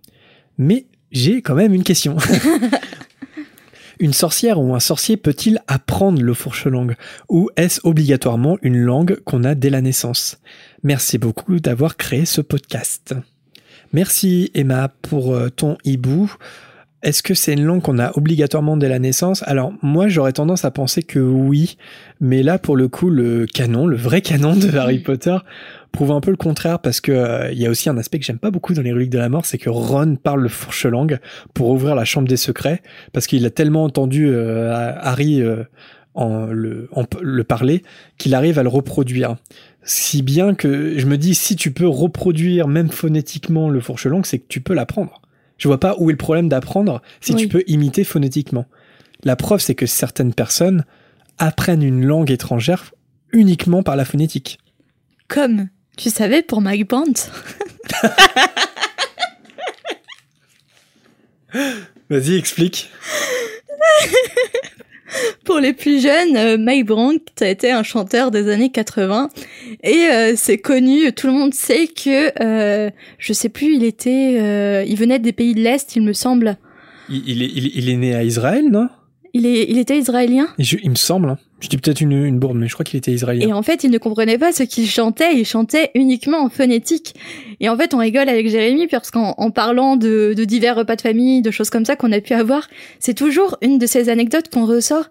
[0.57, 2.17] Mais j'ai quand même une question.
[3.99, 6.95] une sorcière ou un sorcier peut-il apprendre le fourche-langue?
[7.27, 10.39] Ou est-ce obligatoirement une langue qu'on a dès la naissance?
[10.83, 13.13] Merci beaucoup d'avoir créé ce podcast.
[13.91, 16.31] Merci Emma pour euh, ton hibou.
[17.01, 19.41] Est-ce que c'est une langue qu'on a obligatoirement dès la naissance?
[19.47, 21.77] Alors moi j'aurais tendance à penser que oui,
[22.19, 25.37] mais là pour le coup le canon, le vrai canon de Harry Potter
[25.91, 28.25] prouve un peu le contraire parce que euh, il y a aussi un aspect que
[28.25, 31.19] j'aime pas beaucoup dans les reliques de la mort, c'est que Ron parle le fourche-langue
[31.53, 32.81] pour ouvrir la chambre des secrets
[33.13, 35.43] parce qu'il a tellement entendu euh, Harry
[36.13, 37.83] en le, en, le parler
[38.17, 39.35] qu'il arrive à le reproduire
[39.83, 44.25] si bien que je me dis si tu peux reproduire même phonétiquement le fourche langue,
[44.25, 45.21] c'est que tu peux l'apprendre.
[45.57, 48.65] Je vois pas où est le problème d'apprendre si tu peux imiter phonétiquement.
[49.23, 50.85] La preuve, c'est que certaines personnes
[51.37, 52.93] apprennent une langue étrangère
[53.31, 54.59] uniquement par la phonétique.
[55.27, 55.69] Comme,
[55.99, 57.29] tu savais, pour Mike Brandt.
[62.09, 62.89] Vas-y, explique.
[65.43, 69.29] Pour les plus jeunes, euh, Mike Brandt a été un chanteur des années 80
[69.83, 74.37] et euh, c'est connu, tout le monde sait que euh, je sais plus, il était,
[74.39, 76.57] euh, il venait des pays de l'est, il me semble.
[77.09, 78.87] Il, est, il, est né à Israël, non?
[79.33, 80.47] Il, est, il était israélien?
[80.59, 81.37] Il me semble.
[81.59, 83.47] Je dis peut-être une, une bourde, mais je crois qu'il était israélien.
[83.47, 87.15] Et en fait, il ne comprenait pas ce qu'il chantait, il chantait uniquement en phonétique.
[87.59, 90.95] Et en fait, on rigole avec Jérémy parce qu'en en parlant de, de divers repas
[90.95, 92.67] de famille, de choses comme ça qu'on a pu avoir,
[92.99, 95.09] c'est toujours une de ces anecdotes qu'on ressort.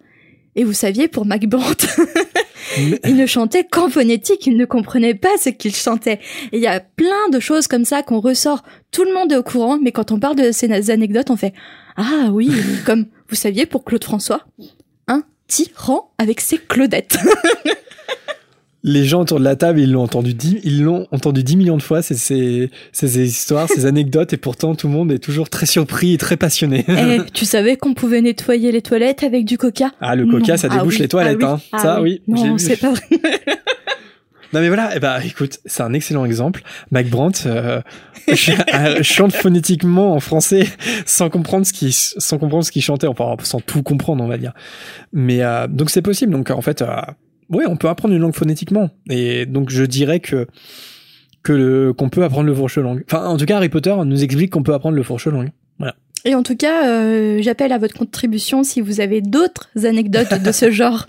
[0.57, 1.45] Et vous saviez, pour Mac
[3.05, 6.21] il ne chantait qu'en phonétique, il ne comprenait pas ce qu'il chantait.
[6.53, 8.63] Et il y a plein de choses comme ça qu'on ressort.
[8.91, 11.53] Tout le monde est au courant, mais quand on parle de ces anecdotes, on fait
[11.97, 12.51] Ah oui,
[12.87, 14.47] comme vous saviez, pour Claude François,
[15.49, 17.19] tyran avec ses Claudettes.
[18.85, 21.77] les gens autour de la table, ils l'ont entendu dix, ils l'ont entendu dix millions
[21.77, 25.51] de fois, ces, ces, ces histoires, ces anecdotes, et pourtant tout le monde est toujours
[25.51, 26.85] très surpris et très passionné.
[26.89, 29.91] Eh, tu savais qu'on pouvait nettoyer les toilettes avec du coca?
[30.01, 31.61] Ah, le coca, ça débouche ah les toilettes, ah hein.
[31.73, 32.23] Ah ça, oui.
[32.29, 33.21] Non, c'est pas vrai.
[34.53, 36.63] Non mais voilà, eh ben écoute, c'est un excellent exemple.
[36.91, 37.83] Mac Brandt euh,
[39.03, 40.67] chante phonétiquement en français
[41.05, 44.39] sans comprendre ce qu'il sans comprendre ce qu'il chantait, enfin sans tout comprendre, on va
[44.39, 44.55] dire.
[45.13, 46.33] Mais euh, donc c'est possible.
[46.33, 46.97] Donc en fait, euh,
[47.51, 48.91] oui, on peut apprendre une langue phonétiquement.
[49.11, 50.47] Et donc je dirais que
[51.43, 53.05] que qu'on peut apprendre le fourche langue.
[53.07, 55.51] Enfin, en tout cas, Harry Potter nous explique qu'on peut apprendre le fourche langue.
[56.25, 60.53] Et en tout cas, euh, j'appelle à votre contribution si vous avez d'autres anecdotes de
[60.53, 61.07] ce genre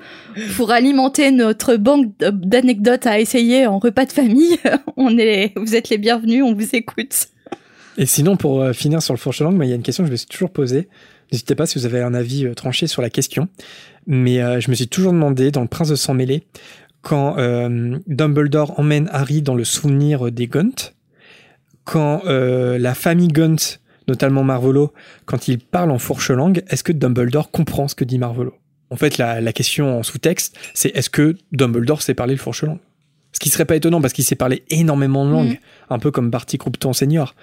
[0.55, 4.57] pour alimenter notre banque d'anecdotes à essayer en repas de famille.
[4.97, 7.29] On est, vous êtes les bienvenus, on vous écoute.
[7.99, 10.07] Et sinon, pour euh, finir sur le fourche langue, il y a une question que
[10.07, 10.87] je me suis toujours posée.
[11.33, 13.49] N'hésitez pas si vous avez un avis euh, tranché sur la question.
[14.07, 16.43] Mais euh, je me suis toujours demandé, dans Le Prince de Sang Mêlé,
[17.01, 17.37] quand
[18.07, 20.93] Dumbledore emmène Harry dans le souvenir des Gunt,
[21.85, 23.79] quand la famille Gunt,
[24.09, 24.91] notamment Marvolo,
[25.25, 28.53] quand il parle en fourche langue, est-ce que Dumbledore comprend ce que dit Marvolo?
[28.89, 32.63] En fait, la, la question en sous-texte, c'est est-ce que Dumbledore sait parler le fourche
[32.63, 32.79] langue
[33.31, 35.93] Ce qui serait pas étonnant parce qu'il sait parler énormément de langues, mm.
[35.93, 37.35] un peu comme Barty Croupton senior.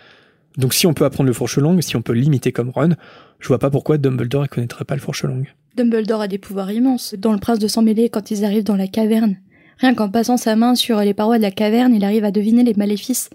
[0.57, 2.97] Donc si on peut apprendre le fourche langue, si on peut l'imiter comme Ron,
[3.39, 5.53] je vois pas pourquoi Dumbledore ne connaîtrait pas le fourche langue.
[5.77, 7.15] Dumbledore a des pouvoirs immenses.
[7.19, 9.37] Dans le prince de sang mêlé, quand ils arrivent dans la caverne,
[9.79, 12.65] rien qu'en passant sa main sur les parois de la caverne, il arrive à deviner
[12.65, 13.29] les maléfices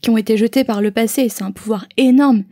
[0.00, 1.28] qui ont été jetés par le passé.
[1.28, 2.44] C'est un pouvoir énorme.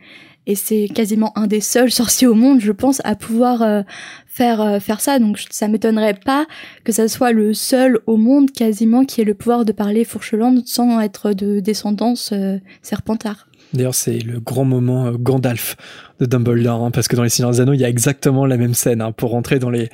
[0.49, 3.83] Et c'est quasiment un des seuls sorciers au monde, je pense, à pouvoir euh,
[4.27, 5.19] faire euh, faire ça.
[5.19, 6.47] Donc ça m'étonnerait pas
[6.85, 10.63] que ça soit le seul au monde quasiment qui ait le pouvoir de parler fourche-langue
[10.65, 13.49] sans être de descendance euh, serpentard.
[13.77, 15.77] D'ailleurs, c'est le grand moment euh, Gandalf
[16.19, 18.57] de Dumbledore, hein, parce que dans les Seigneurs des Anneaux, il y a exactement la
[18.57, 19.03] même scène.
[19.03, 19.13] Hein.
[19.13, 19.89] Pour rentrer dans les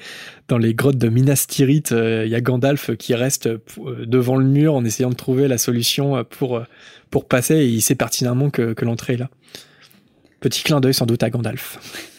[0.74, 3.59] grottes de Minas Tirith, euh, il y a Gandalf qui reste euh,
[4.07, 6.62] devant le mur en essayant de trouver la solution pour
[7.11, 9.28] pour passer, et il sait pertinemment que, que l'entrée est là.
[10.41, 12.09] Petit clin d'œil sans doute à Gandalf.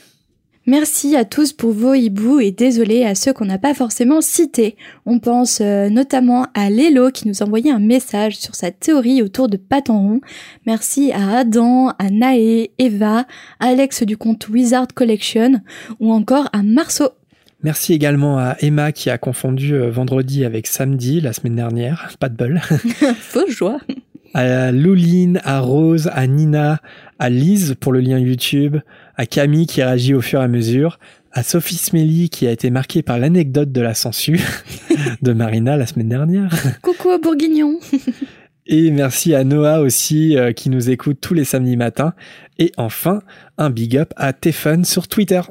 [0.65, 4.77] Merci à tous pour vos hiboux et désolé à ceux qu'on n'a pas forcément cités.
[5.05, 9.49] On pense euh, notamment à Lélo qui nous envoyait un message sur sa théorie autour
[9.49, 10.21] de Patenron.
[10.65, 13.25] Merci à Adam, à Naé, Eva,
[13.59, 15.59] Alex du compte Wizard Collection
[15.99, 17.09] ou encore à Marceau.
[17.61, 22.09] Merci également à Emma qui a confondu euh, vendredi avec samedi la semaine dernière.
[22.21, 22.61] Pas de bol.
[23.19, 23.79] Fausse joie.
[24.33, 26.79] À Louline, à Rose, à Nina,
[27.19, 28.77] à Lise pour le lien YouTube,
[29.15, 30.99] à Camille qui réagit au fur et à mesure,
[31.31, 34.39] à Sophie Smelly qui a été marquée par l'anecdote de la censure
[35.21, 36.51] de Marina la semaine dernière.
[36.81, 37.79] Coucou au Bourguignon.
[38.65, 42.13] Et merci à Noah aussi euh, qui nous écoute tous les samedis matins.
[42.59, 43.21] Et enfin,
[43.57, 45.41] un big up à Tefun sur Twitter.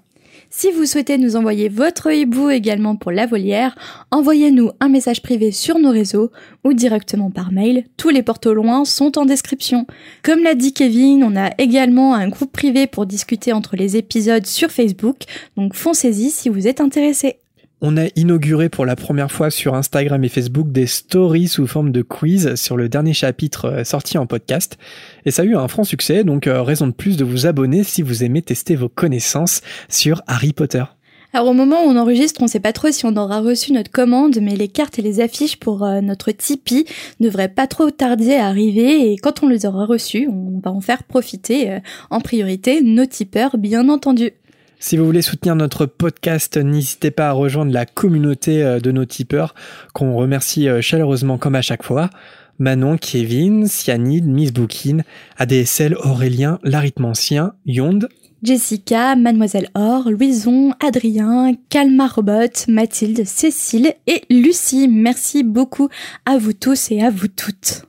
[0.55, 3.75] Si vous souhaitez nous envoyer votre hibou également pour la volière,
[4.11, 6.31] envoyez-nous un message privé sur nos réseaux
[6.63, 7.87] ou directement par mail.
[7.97, 9.87] Tous les portes au loin sont en description.
[10.23, 14.45] Comme l'a dit Kevin, on a également un groupe privé pour discuter entre les épisodes
[14.45, 15.23] sur Facebook,
[15.57, 17.39] donc foncez-y si vous êtes intéressé
[17.83, 21.91] on a inauguré pour la première fois sur Instagram et Facebook des stories sous forme
[21.91, 24.79] de quiz sur le dernier chapitre euh, sorti en podcast.
[25.27, 27.83] Et ça a eu un franc succès, donc euh, raison de plus de vous abonner
[27.83, 30.85] si vous aimez tester vos connaissances sur Harry Potter.
[31.33, 33.91] Alors au moment où on enregistre, on sait pas trop si on aura reçu notre
[33.91, 36.85] commande, mais les cartes et les affiches pour euh, notre Tipeee
[37.19, 40.71] ne devraient pas trop tarder à arriver et quand on les aura reçues, on va
[40.71, 41.79] en faire profiter
[42.11, 44.35] en priorité nos tipeurs bien entendu.
[44.85, 49.05] Si vous voulez soutenir notre podcast, n'hésitez pas à rejoindre la communauté euh, de nos
[49.05, 49.55] tipeurs,
[49.95, 52.11] qu'on remercie euh, chaleureusement comme à chaque fois.
[52.59, 55.03] Manon, Kevin, Cyanide, Miss Bookin,
[55.39, 58.09] ADSL, Aurélien, l'arithmancien, Yonde,
[58.43, 64.89] Jessica, Mademoiselle Or, Louison, Adrien, Calma Robot, Mathilde, Cécile et Lucie.
[64.89, 65.91] Merci beaucoup
[66.27, 67.85] à vous tous et à vous toutes.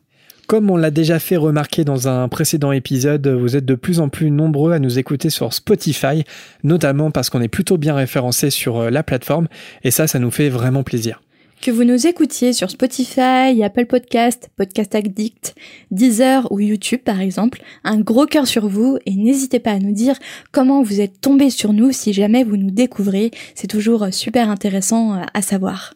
[0.47, 4.09] Comme on l'a déjà fait remarquer dans un précédent épisode, vous êtes de plus en
[4.09, 6.25] plus nombreux à nous écouter sur Spotify,
[6.63, 9.47] notamment parce qu'on est plutôt bien référencé sur euh, la plateforme,
[9.83, 11.21] et ça, ça nous fait vraiment plaisir.
[11.61, 15.55] Que vous nous écoutiez sur Spotify, Apple Podcast, Podcast Addict,
[15.91, 19.93] Deezer ou YouTube par exemple, un gros cœur sur vous et n'hésitez pas à nous
[19.93, 20.17] dire
[20.51, 25.13] comment vous êtes tombé sur nous si jamais vous nous découvrez, c'est toujours super intéressant
[25.13, 25.93] euh, à savoir.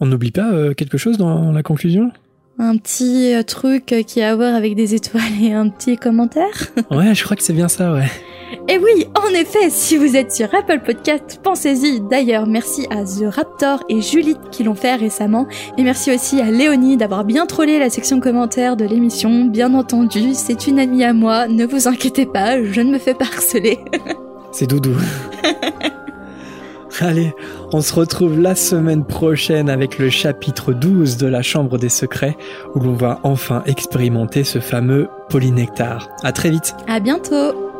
[0.00, 2.10] On n'oublie pas euh, quelque chose dans la conclusion?
[2.58, 6.68] Un petit euh, truc qui a à voir avec des étoiles et un petit commentaire
[6.90, 8.06] Ouais, je crois que c'est bien ça, ouais.
[8.68, 12.00] Et oui, en effet, si vous êtes sur Apple Podcast, pensez-y.
[12.00, 15.46] D'ailleurs, merci à The Raptor et Julie qui l'ont fait récemment.
[15.76, 19.46] Et merci aussi à Léonie d'avoir bien trollé la section commentaires de l'émission.
[19.46, 23.14] Bien entendu, c'est une amie à moi, ne vous inquiétez pas, je ne me fais
[23.14, 23.78] pas harceler.
[24.52, 24.94] c'est Doudou.
[27.00, 27.34] Allez,
[27.72, 32.36] on se retrouve la semaine prochaine avec le chapitre 12 de la Chambre des Secrets
[32.74, 36.08] où l'on va enfin expérimenter ce fameux polynectar.
[36.22, 36.74] À très vite.
[36.88, 37.75] À bientôt.